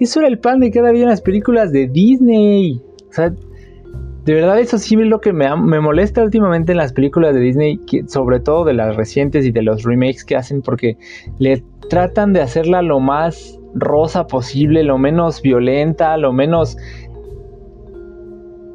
[0.00, 2.80] eso era el pan de cada día en las películas de Disney.
[3.10, 3.34] O sea,
[4.24, 7.40] de verdad eso sí es lo que me, me molesta últimamente en las películas de
[7.40, 10.96] Disney, sobre todo de las recientes y de los remakes que hacen, porque
[11.38, 16.76] le tratan de hacerla lo más rosa posible, lo menos violenta, lo menos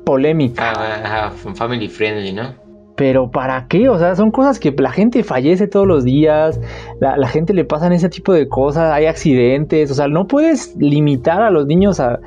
[0.08, 0.72] polémica.
[1.04, 2.56] Ah, family friendly, ¿no?
[2.96, 3.90] Pero ¿para qué?
[3.90, 6.60] O sea, son cosas que la gente fallece todos los días,
[7.02, 11.42] la, gente le pasan ese tipo de cosas, hay accidentes, o sea, no puedes limitar
[11.42, 12.20] a los niños a,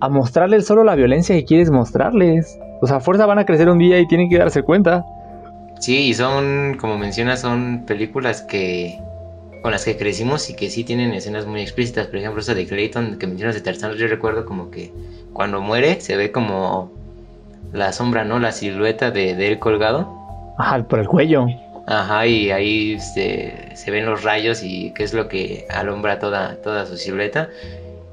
[0.00, 2.58] a mostrarles solo la violencia que quieres mostrarles.
[2.80, 5.04] O sea, a fuerza van a crecer un día y tienen que darse cuenta.
[5.78, 8.98] Sí, y son, como mencionas, son películas que
[9.62, 12.06] con las que crecimos y que sí tienen escenas muy explícitas.
[12.06, 14.90] Por ejemplo, esa de Clayton que mencionas de Tarzán, yo recuerdo como que
[15.34, 16.98] cuando muere se ve como
[17.72, 18.38] la sombra, ¿no?
[18.38, 20.08] La silueta de, él colgado.
[20.58, 21.46] Ajá, por el cuello.
[21.86, 26.56] Ajá, y ahí se, se, ven los rayos y qué es lo que alumbra toda,
[26.56, 27.48] toda su silueta.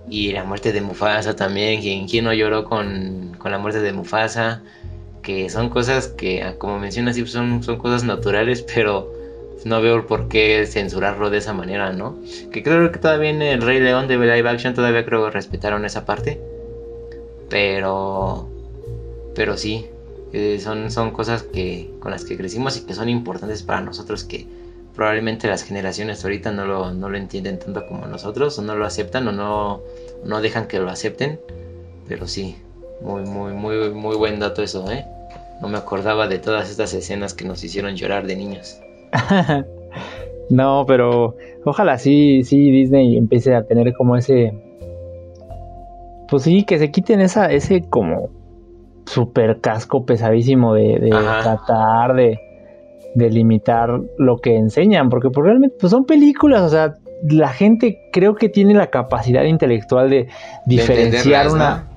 [0.09, 3.91] Y la muerte de Mufasa también, quien, quién no lloró con, con, la muerte de
[3.91, 4.61] Mufasa,
[5.21, 9.11] que son cosas que, ah, como mencionas, sí, son, son cosas naturales, pero
[9.65, 12.17] no veo por qué censurarlo de esa manera, ¿no?
[12.51, 15.83] Que creo que todavía en el Rey León de live action todavía creo que respetaron
[15.85, 16.39] esa parte.
[17.49, 18.49] Pero
[19.37, 19.85] pero sí,
[20.33, 24.23] eh, son, son cosas que, con las que crecimos y que son importantes para nosotros
[24.23, 24.47] que
[24.95, 28.83] probablemente las generaciones ahorita no lo, no lo entienden tanto como nosotros, o no lo
[28.83, 29.81] aceptan, o no,
[30.25, 31.39] no dejan que lo acepten.
[32.07, 32.55] Pero sí,
[32.99, 35.05] muy, muy, muy, muy buen dato eso, ¿eh?
[35.61, 38.81] No me acordaba de todas estas escenas que nos hicieron llorar de niños.
[40.49, 44.51] no, pero ojalá sí, sí Disney empiece a tener como ese...
[46.27, 48.31] Pues sí, que se quiten esa, ese como
[49.07, 51.09] super casco pesadísimo de,
[51.41, 52.39] tratar de,
[53.15, 56.95] de, limitar lo que enseñan, porque pues, realmente pues, son películas, o sea,
[57.29, 60.27] la gente creo que tiene la capacidad intelectual de
[60.65, 61.87] diferenciar una,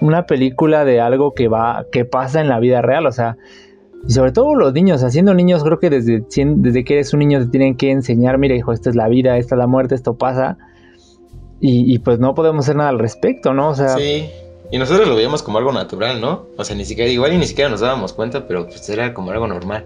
[0.00, 3.36] una película de algo que va, que pasa en la vida real, o sea,
[4.06, 6.24] y sobre todo los niños, haciendo niños, creo que desde,
[6.56, 9.38] desde que eres un niño te tienen que enseñar, mira hijo, esta es la vida,
[9.38, 10.58] esta es la muerte, esto pasa.
[11.60, 13.68] Y, y pues no podemos hacer nada al respecto, ¿no?
[13.68, 14.28] O sea, sí.
[14.72, 16.46] Y nosotros lo veíamos como algo natural, ¿no?
[16.56, 19.30] O sea, ni siquiera, igual y ni siquiera nos dábamos cuenta, pero pues era como
[19.30, 19.84] algo normal.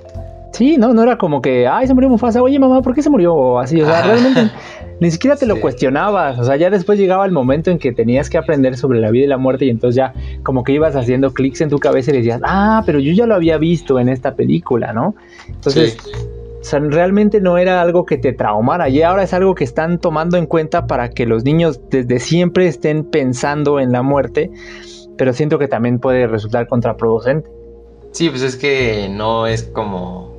[0.52, 3.10] Sí, no, no era como que, ay, se murió Mufasa, oye mamá, ¿por qué se
[3.10, 3.34] murió?
[3.34, 4.02] O así, o sea, ah.
[4.02, 4.50] realmente
[5.00, 8.30] ni siquiera te lo cuestionabas, o sea, ya después llegaba el momento en que tenías
[8.30, 11.34] que aprender sobre la vida y la muerte y entonces ya como que ibas haciendo
[11.34, 14.36] clics en tu cabeza y decías, ah, pero yo ya lo había visto en esta
[14.36, 15.16] película, ¿no?
[15.48, 15.98] Entonces,
[16.66, 20.36] sea, realmente no era algo que te traumara y ahora es algo que están tomando
[20.36, 24.50] en cuenta para que los niños desde siempre estén pensando en la muerte,
[25.16, 27.50] pero siento que también puede resultar contraproducente.
[28.12, 30.36] Sí, pues es que no es como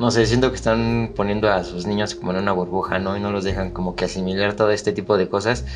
[0.00, 3.18] no sé, siento que están poniendo a sus niños como en una burbuja, ¿no?
[3.18, 5.66] Y no los dejan como que asimilar todo este tipo de cosas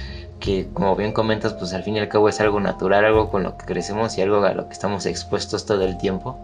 [0.40, 3.42] que, como bien comentas, pues al fin y al cabo es algo natural, algo con
[3.42, 6.38] lo que crecemos y algo a lo que estamos expuestos todo el tiempo.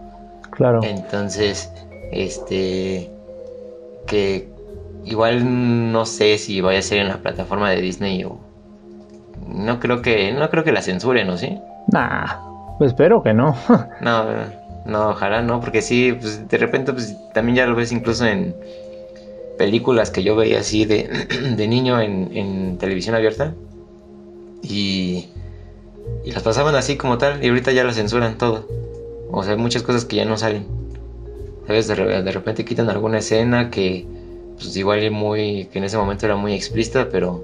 [0.51, 0.81] Claro.
[0.83, 1.71] Entonces,
[2.11, 3.09] este,
[4.07, 4.47] que
[5.05, 8.37] igual no sé si vaya a ser en la plataforma de Disney o
[9.47, 11.59] no creo que no creo que la censuren, ¿o sí?
[11.87, 13.55] Nah, pues espero que no.
[14.01, 14.25] no,
[14.85, 18.55] no, ojalá no, porque sí, pues de repente pues también ya lo ves incluso en
[19.57, 21.09] películas que yo veía así de,
[21.55, 23.53] de niño en, en, televisión abierta
[24.63, 25.29] y,
[26.23, 28.67] y las pasaban así como tal y ahorita ya las censuran todo.
[29.31, 30.80] O sea, hay muchas cosas que ya no salen.
[31.71, 34.05] De, de repente quitan alguna escena que
[34.55, 37.43] pues igual muy que en ese momento era muy explícita, pero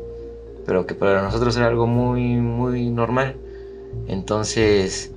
[0.66, 3.36] pero que para nosotros era algo muy muy normal.
[4.08, 5.12] Entonces,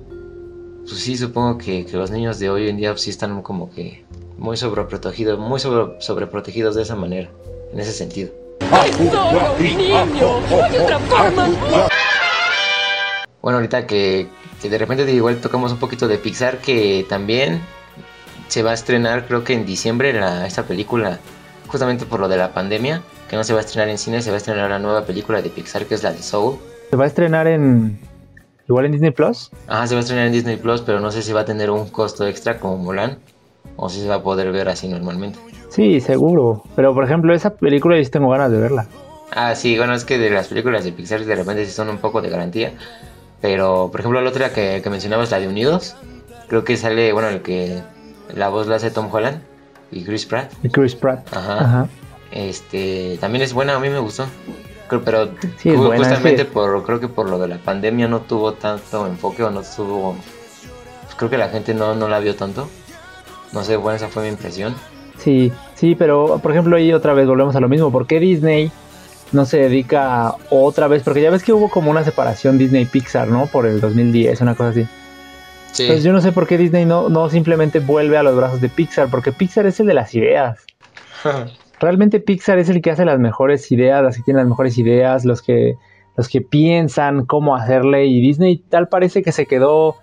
[0.83, 3.69] pues sí, supongo que, que, los niños de hoy en día pues, sí están como
[3.69, 4.03] que
[4.37, 7.29] muy sobreprotegidos, muy sobre, sobreprotegidos de esa manera,
[7.71, 8.31] en ese sentido.
[13.41, 14.27] Bueno, ahorita que,
[14.61, 17.61] que de repente igual tocamos un poquito de Pixar, que también
[18.51, 21.19] se va a estrenar, creo que en diciembre, la, esta película,
[21.67, 24.29] justamente por lo de la pandemia, que no se va a estrenar en cine, se
[24.29, 26.57] va a estrenar la nueva película de Pixar, que es la de Soul.
[26.89, 27.97] Se va a estrenar en,
[28.67, 29.51] Igual en Disney Plus.
[29.67, 31.69] Ajá, se va a estrenar en Disney Plus, pero no sé si va a tener
[31.69, 33.19] un costo extra como Mulan
[33.77, 35.39] o si se va a poder ver así normalmente.
[35.69, 36.63] Sí, seguro.
[36.75, 38.85] Pero por ejemplo, esa película yo sí tengo ganas de verla.
[39.31, 41.99] Ah, sí, bueno, es que de las películas de Pixar de repente sí son un
[41.99, 42.73] poco de garantía.
[43.39, 45.95] Pero, por ejemplo, la otra que, que mencionabas, la de Unidos,
[46.49, 47.81] creo que sale, bueno, el que
[48.35, 49.41] la voz la hace Tom Holland
[49.91, 50.51] y Chris Pratt.
[50.63, 51.27] Y Chris Pratt.
[51.33, 51.59] Ajá.
[51.59, 51.87] Ajá.
[52.31, 54.25] Este, también es buena, a mí me gustó
[54.99, 59.07] pero sí, buena, justamente por creo que por lo de la pandemia no tuvo tanto
[59.07, 60.15] enfoque o no tuvo
[61.03, 62.67] pues creo que la gente no, no la vio tanto
[63.53, 64.75] no sé bueno esa fue mi impresión
[65.17, 68.71] sí sí pero por ejemplo ahí otra vez volvemos a lo mismo ¿por qué Disney
[69.31, 73.29] no se dedica otra vez porque ya ves que hubo como una separación Disney Pixar
[73.29, 74.87] no por el 2010 una cosa así
[75.71, 75.83] sí.
[75.83, 78.69] entonces yo no sé por qué Disney no, no simplemente vuelve a los brazos de
[78.69, 80.65] Pixar porque Pixar es el de las ideas
[81.81, 85.25] realmente Pixar es el que hace las mejores ideas, las que tienen las mejores ideas,
[85.25, 85.75] los que,
[86.15, 89.97] los que piensan cómo hacerle y Disney tal parece que se quedó, o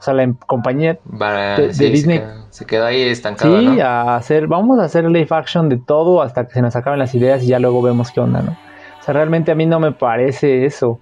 [0.00, 3.60] sea, la compañía Para, de, sí, de Disney se quedó, se quedó, ahí estancado.
[3.60, 3.82] Sí, ¿no?
[3.82, 7.14] a hacer, vamos a hacer live action de todo hasta que se nos acaben las
[7.14, 8.52] ideas y ya luego vemos qué onda, ¿no?
[8.98, 10.98] O sea, realmente a mí no me parece eso.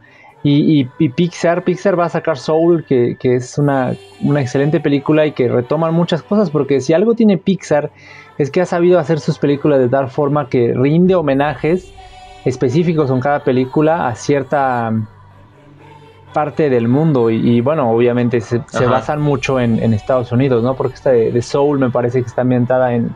[0.49, 4.79] Y, y, y Pixar, Pixar va a sacar Soul, que, que es una, una excelente
[4.79, 7.91] película y que retoman muchas cosas, porque si algo tiene Pixar
[8.39, 11.93] es que ha sabido hacer sus películas de tal forma que rinde homenajes
[12.45, 14.93] específicos en cada película a cierta
[16.33, 20.63] parte del mundo y, y bueno, obviamente se, se basan mucho en, en, Estados Unidos,
[20.63, 20.75] ¿no?
[20.75, 23.11] Porque esta de, de, Soul me parece que está ambientada en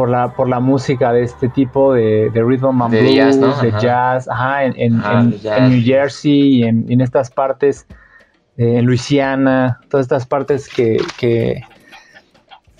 [0.00, 3.36] por la por la música de este tipo de, de rhythm and de blues, jazz,
[3.36, 3.54] ¿no?
[3.60, 3.78] de Ajá.
[3.78, 5.58] jazz, ajá, en, en, Ah, en- de jazz.
[5.58, 7.86] en New Jersey y en, en estas partes,
[8.56, 11.60] eh, en Luisiana, todas estas partes que, que,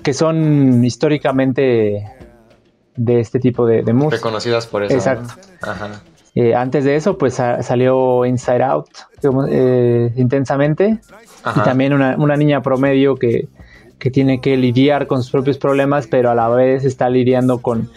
[0.02, 2.06] que son históricamente
[2.96, 4.16] de este tipo de, de música.
[4.16, 4.94] Reconocidas por eso.
[4.94, 4.98] ¿no?
[4.98, 5.34] Exacto.
[5.60, 6.00] Ajá.
[6.34, 8.88] Eh, antes de eso, pues sa- salió Inside Out
[9.20, 10.98] digamos, eh, intensamente.
[11.42, 11.60] Ajá.
[11.60, 13.46] Y también una, una niña promedio que,
[14.00, 17.88] que tiene que lidiar con sus propios problemas, pero a la vez está lidiando con,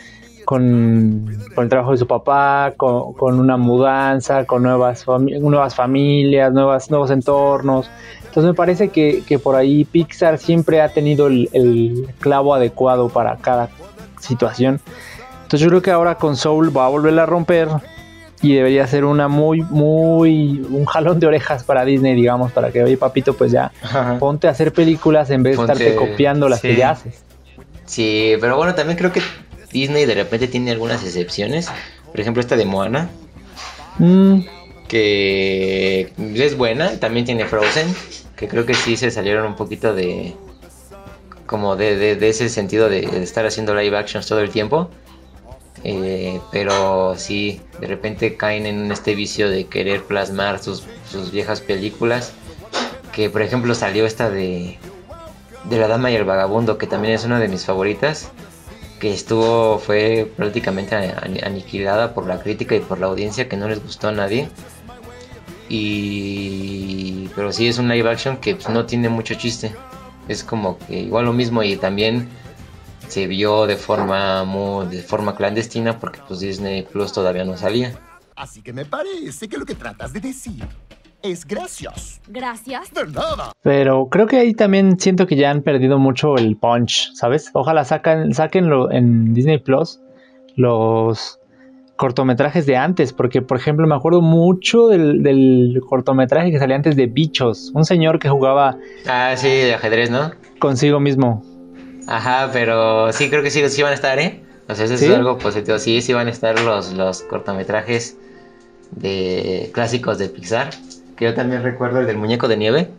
[0.45, 5.73] con, con el trabajo de su papá, con, con una mudanza, con nuevas, fami- nuevas
[5.73, 7.89] familias, nuevas, nuevos entornos.
[8.19, 13.09] Entonces me parece que, que por ahí Pixar siempre ha tenido el, el clavo adecuado
[13.09, 13.69] para cada
[14.19, 14.79] situación.
[15.43, 17.69] Entonces yo creo que ahora con Soul va a volver a romper
[18.43, 22.83] y debería ser una muy, muy, un jalón de orejas para Disney, digamos, para que,
[22.83, 24.17] oye, papito, pues ya, Ajá.
[24.19, 26.67] ponte a hacer películas en vez de Ponte- estarte copiando las sí.
[26.67, 27.23] que ya haces.
[27.85, 29.21] Sí, pero bueno, también creo que
[29.71, 31.69] Disney de repente tiene algunas excepciones.
[32.11, 33.09] Por ejemplo, esta de Moana,
[33.97, 34.41] Mm,
[34.87, 36.99] que es buena.
[36.99, 37.87] También tiene Frozen,
[38.35, 40.33] que creo que sí se salieron un poquito de.
[41.45, 44.89] Como de, de- de ese sentido de, de estar haciendo live actions todo el tiempo.
[45.83, 51.59] Eh, pero sí, de repente caen en este vicio de querer plasmar sus, sus viejas
[51.61, 52.33] películas.
[53.11, 54.77] Que por ejemplo salió esta de,
[55.65, 58.29] de La Dama y el Vagabundo, que también es una de mis favoritas.
[58.99, 63.67] Que estuvo, fue prácticamente ani- aniquilada por la crítica y por la audiencia, que no
[63.67, 64.47] les gustó a nadie.
[65.69, 67.29] Y.
[67.35, 69.73] Pero sí es un live action que pues, no tiene mucho chiste.
[70.27, 72.29] Es como que igual lo mismo y también
[73.13, 77.91] se vio de forma muy, de forma clandestina porque pues Disney Plus todavía no salía.
[78.35, 80.65] Así que me parece que lo que tratas de decir
[81.21, 82.19] es gracias.
[82.27, 82.91] Gracias.
[82.91, 83.51] De nada.
[83.61, 87.51] Pero creo que ahí también siento que ya han perdido mucho el punch, ¿sabes?
[87.53, 89.99] Ojalá sacan, saquenlo en Disney Plus
[90.55, 91.39] los
[91.95, 96.95] cortometrajes de antes, porque por ejemplo me acuerdo mucho del, del cortometraje que salía antes
[96.95, 98.75] de Bichos, un señor que jugaba
[99.07, 100.31] Ah, sí, de ajedrez, ¿no?
[100.59, 101.43] consigo mismo.
[102.07, 104.41] Ajá, pero sí creo que sí, sí van a estar, ¿eh?
[104.67, 105.05] O sea, eso ¿Sí?
[105.05, 105.77] es algo positivo.
[105.79, 108.17] Sí, sí van a estar los, los cortometrajes
[108.91, 110.69] de clásicos de Pixar.
[111.15, 112.89] Que yo también recuerdo el del muñeco de nieve.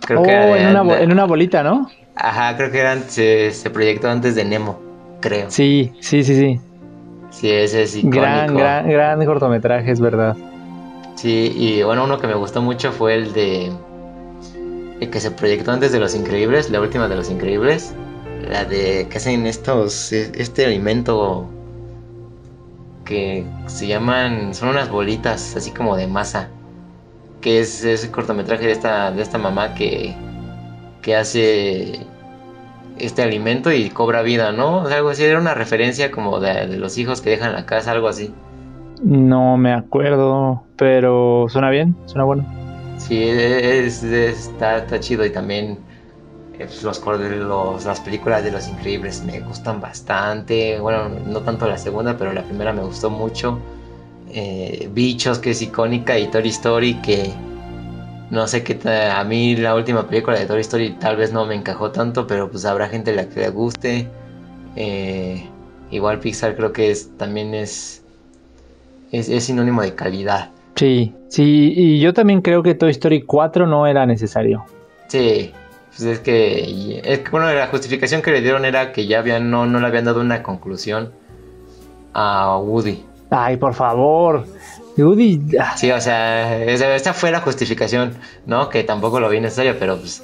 [0.00, 1.88] Creo oh, que era de- en, una, en una bolita, ¿no?
[2.16, 4.80] Ajá, creo que eran, se, se proyectó antes de Nemo,
[5.20, 5.50] creo.
[5.50, 6.60] Sí, sí, sí, sí.
[7.30, 8.20] Sí, ese es icónico.
[8.20, 10.36] Gran, gran, gran cortometraje, es verdad.
[11.14, 13.72] Sí, y bueno, uno que me gustó mucho fue el de...
[15.00, 17.94] Que se proyectó antes de Los Increíbles, la última de Los Increíbles.
[18.48, 20.12] La de que hacen estos...
[20.12, 21.46] Este alimento
[23.04, 24.54] que se llaman...
[24.54, 26.48] Son unas bolitas así como de masa.
[27.40, 30.14] Que es ese cortometraje de esta, de esta mamá que...
[31.02, 32.06] Que hace
[32.98, 34.78] este alimento y cobra vida, ¿no?
[34.78, 37.92] O sea, algo así, era una referencia como de los hijos que dejan la casa,
[37.92, 38.34] algo así.
[39.02, 42.44] No me acuerdo, pero suena bien, suena bueno.
[42.98, 45.78] Sí, es, es- está, chido y también
[46.54, 50.80] eh, pues, los, los- las películas de Los Increíbles me gustan bastante.
[50.80, 53.60] Bueno, no tanto la segunda, pero la primera me gustó mucho.
[54.28, 57.32] Eh, Bichos, que es icónica, y Toy Story, que
[58.30, 61.54] no sé qué a mí la última película de Toy Story tal vez no me
[61.54, 64.08] encajó tanto, pero pues habrá gente a la que le guste.
[64.76, 65.48] Eh,
[65.90, 68.02] igual Pixar creo que es, también es,
[69.12, 70.50] es sinónimo de calidad.
[70.78, 74.64] Sí, sí, y yo también creo que Toy Story 4 no era necesario.
[75.08, 75.52] Sí,
[75.88, 79.50] pues es que, es que, bueno, la justificación que le dieron era que ya habían,
[79.50, 81.10] no, no le habían dado una conclusión
[82.14, 83.04] a Woody.
[83.28, 84.46] Ay, por favor.
[84.96, 88.14] Woody, ah, Sí, o sea, esa fue la justificación,
[88.46, 88.68] ¿no?
[88.68, 90.22] Que tampoco lo vi necesario, pero pues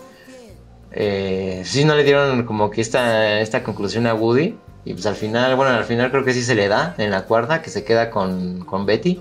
[0.93, 4.57] eh, sí no le dieron como que esta, esta conclusión a Woody.
[4.85, 7.25] Y pues al final, bueno, al final creo que sí se le da en la
[7.25, 9.21] cuarta, que se queda con, con Betty.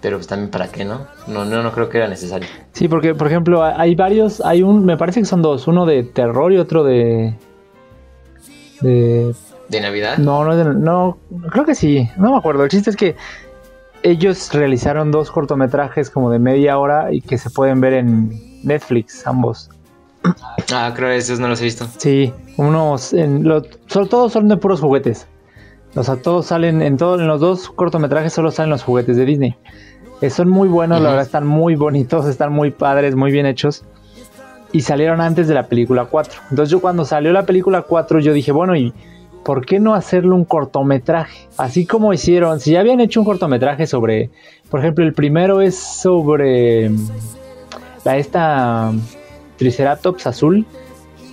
[0.00, 1.06] Pero pues también para qué, ¿no?
[1.26, 2.48] No, no, no creo que era necesario.
[2.72, 6.04] Sí, porque por ejemplo hay varios, hay un, me parece que son dos, uno de
[6.04, 7.34] terror y otro de...
[8.80, 9.34] de
[9.68, 10.18] ¿De Navidad?
[10.18, 11.18] no, no, no,
[11.50, 12.64] creo que sí, no me acuerdo.
[12.64, 13.14] El chiste es que
[14.02, 18.30] ellos realizaron dos cortometrajes como de media hora y que se pueden ver en
[18.64, 19.70] Netflix, ambos.
[20.72, 21.86] Ah, creo que esos no los he visto.
[21.98, 25.28] Sí, unos, en lo- son- todos son de puros juguetes.
[25.94, 29.24] O sea, todos salen, en, todo, en los dos cortometrajes solo salen los juguetes de
[29.24, 29.56] Disney.
[30.20, 33.84] Eh, son muy buenos, la verdad, están muy bonitos, están muy padres, muy bien hechos.
[34.72, 36.40] Y salieron antes de la película 4.
[36.50, 38.92] Entonces yo cuando salió la película 4 yo dije, bueno, ¿y
[39.44, 41.48] por qué no hacerle un cortometraje?
[41.56, 44.30] Así como hicieron, si ya habían hecho un cortometraje sobre,
[44.70, 47.08] por ejemplo, el primero es sobre mm,
[48.04, 49.00] la esta mm,
[49.56, 50.66] Triceratops azul,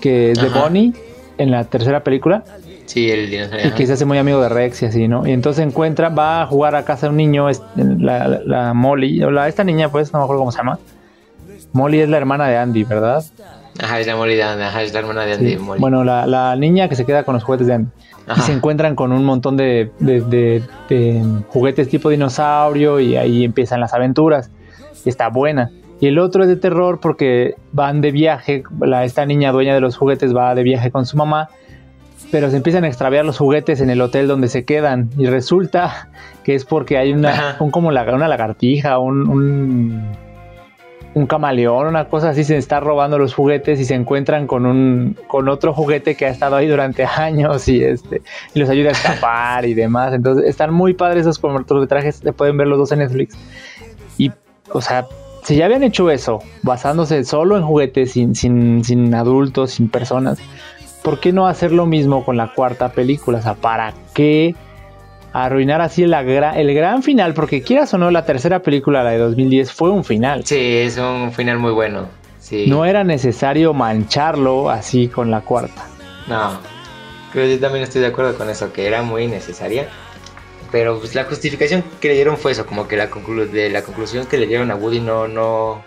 [0.01, 0.49] que es de.
[0.49, 0.93] Bonnie
[1.37, 2.43] en la tercera película
[2.87, 3.67] Sí, el dinosaurio.
[3.67, 5.27] y que se hace muy amigo de Rex y así, ¿no?
[5.27, 9.21] Y entonces encuentra, va a jugar a casa de un niño, la, la- la Molly,
[9.23, 10.79] o la, esta niña, pues, no me acuerdo cómo se llama.
[11.73, 13.23] Molly es la hermana de Andy, ¿verdad?
[13.81, 15.57] Ajá, es la Molly de Andy, ajá, es la hermana de Andy Sí.
[15.57, 15.79] Molly.
[15.79, 17.89] Bueno, la, la niña que se queda con los juguetes de Andy.
[18.27, 18.41] Y Ajá.
[18.41, 23.79] se encuentran con un montón de, de- de- de juguetes tipo dinosaurio y ahí empiezan
[23.79, 24.49] las aventuras.
[25.05, 25.69] Y está buena.
[25.99, 29.81] Y el otro es de terror porque van de viaje, la, esta niña dueña de
[29.81, 31.49] los juguetes va de viaje con su mamá,
[32.31, 36.09] pero se empiezan a extraviar los juguetes en el hotel donde se quedan y resulta
[36.43, 40.03] que es porque hay una, un como la- una lagartija, un, un,
[41.13, 45.17] un camaleón, una cosa así, se está robando los juguetes y se encuentran con un
[45.27, 48.21] con otro juguete que ha estado ahí durante años y este
[48.53, 50.13] y los ayuda a escapar y demás.
[50.13, 53.35] Entonces están muy padres esos cortometrajes, se pueden ver los dos en Netflix.
[54.17, 54.31] Y,
[54.71, 55.07] o sea,
[55.43, 60.39] si ya habían hecho eso, basándose solo en juguetes, sin, sin, sin adultos, sin personas,
[61.07, 63.37] ¿por qué no hacer lo mismo con la cuarta película?
[63.37, 64.55] O sea, ¿para qué
[65.31, 67.33] arruinar así la gra- el gran final?
[67.33, 70.45] Porque quieras o no, la tercera película, la de 2010, fue un final.
[70.45, 72.07] Sí, es un final muy bueno.
[72.41, 72.65] Sí.
[72.67, 75.85] No era necesario mancharlo así con la cuarta.
[76.27, 76.51] No,
[77.31, 79.87] creo que yo también estoy de acuerdo con eso, que era muy necesaria.
[80.73, 83.83] Pero pues la justificación que le dieron fue eso, como que la, conclu- de la
[83.83, 85.81] conclusión que le dieron a Woody no, no,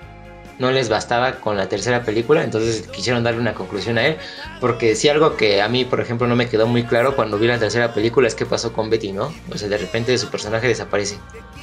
[0.61, 4.19] no les bastaba con la tercera película, entonces quisieron darle una conclusión a él.
[4.61, 7.47] Porque sí algo que a mí, por ejemplo, no me quedó muy claro cuando vi
[7.47, 9.33] la tercera película es qué pasó con Betty, ¿no?
[9.51, 11.19] O sea, de repente su personaje desaparece.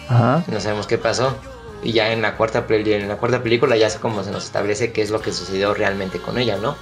[0.10, 0.44] Ajá.
[0.48, 1.38] No sabemos qué pasó.
[1.84, 4.92] Y ya en la cuarta, en la cuarta película ya es como se nos establece
[4.92, 6.76] qué es lo que sucedió realmente con ella, ¿no?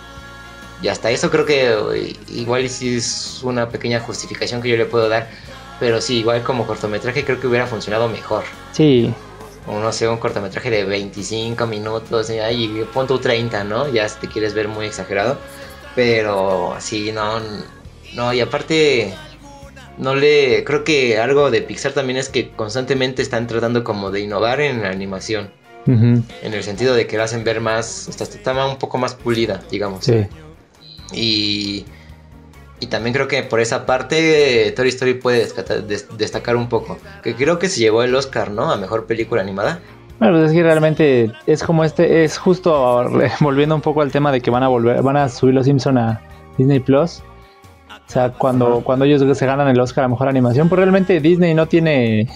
[0.82, 4.86] Y hasta eso creo que eh, igual sí es una pequeña justificación que yo le
[4.86, 5.28] puedo dar.
[5.82, 8.45] Pero sí, igual como cortometraje creo que hubiera funcionado mejor.
[8.72, 9.13] Sí.
[9.68, 13.88] O no sé, un cortometraje de 25 minutos y ahí pon tu 30, ¿no?
[13.89, 15.38] Ya si te quieres ver muy exagerado.
[15.95, 17.39] Pero sí, no,
[18.13, 19.13] no, y aparte
[19.97, 24.22] no le creo que algo de Pixar también es que constantemente están tratando como de
[24.22, 25.51] innovar en la animación
[25.88, 29.61] en el sentido de que la hacen ver más está, está un poco más pulida
[29.70, 30.26] digamos Sí.
[31.13, 31.86] y
[32.80, 35.47] y también creo que por esa parte Toy Story puede
[35.88, 39.41] des- destacar un poco que creo que se llevó el Oscar no a mejor película
[39.41, 39.80] animada
[40.19, 43.05] Bueno, pues es que realmente es como este, es justo
[43.39, 45.97] volviendo un poco al tema de que van a volver, van a subir los Simpson
[45.97, 46.21] a
[46.57, 47.21] Disney Plus.
[48.07, 51.53] O sea, cuando, cuando ellos se ganan el Oscar a mejor animación, pues realmente Disney
[51.55, 52.30] no tiene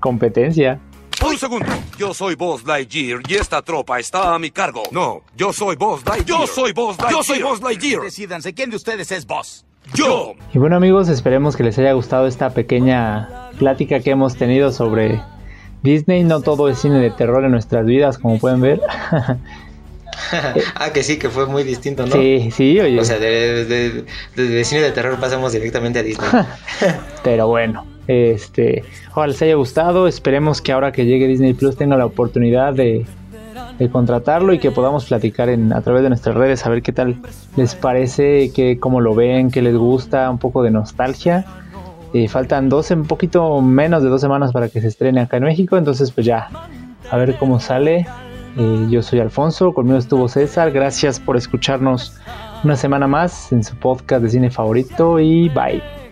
[0.00, 0.78] competencia.
[1.24, 1.66] Un segundo.
[1.98, 4.82] Yo soy Buzz Lightyear y esta tropa está a mi cargo.
[4.92, 6.40] No, yo soy Buzz Lightyear.
[6.40, 7.12] Yo soy Buzz Lightyear.
[7.12, 8.02] Yo soy Buzz Lightyear.
[8.02, 9.64] Decídanse, ¿quién de ustedes es boss?
[9.94, 10.34] Yo.
[10.52, 13.28] Y bueno amigos, esperemos que les haya gustado esta pequeña
[13.58, 15.20] plática que hemos tenido sobre
[15.82, 16.24] Disney.
[16.24, 18.80] No todo es cine de terror en nuestras vidas, como pueden ver.
[20.74, 22.98] ah que sí que fue muy distinto no Sí, sí, oye.
[22.98, 26.28] o sea de, de- de- de cine de terror pasamos directamente a Disney
[27.22, 30.08] Pero bueno, este, ojalá les haya gustado.
[30.08, 33.04] Esperemos que ahora que llegue Disney Plus tenga la oportunidad de,
[33.78, 36.92] de contratarlo y que podamos platicar en, a través de nuestras redes a ver qué
[36.92, 37.20] tal
[37.56, 41.44] les parece, que, cómo lo ven, qué les gusta, un poco de nostalgia.
[42.12, 45.44] Eh, faltan dos, un poquito menos de dos semanas para que se estrene acá en
[45.44, 46.48] México, entonces pues ya,
[47.10, 48.06] a ver cómo sale.
[48.56, 52.16] Eh, yo soy Alfonso, conmigo estuvo César, gracias por escucharnos
[52.64, 56.05] una semana más en su podcast de cine favorito y bye.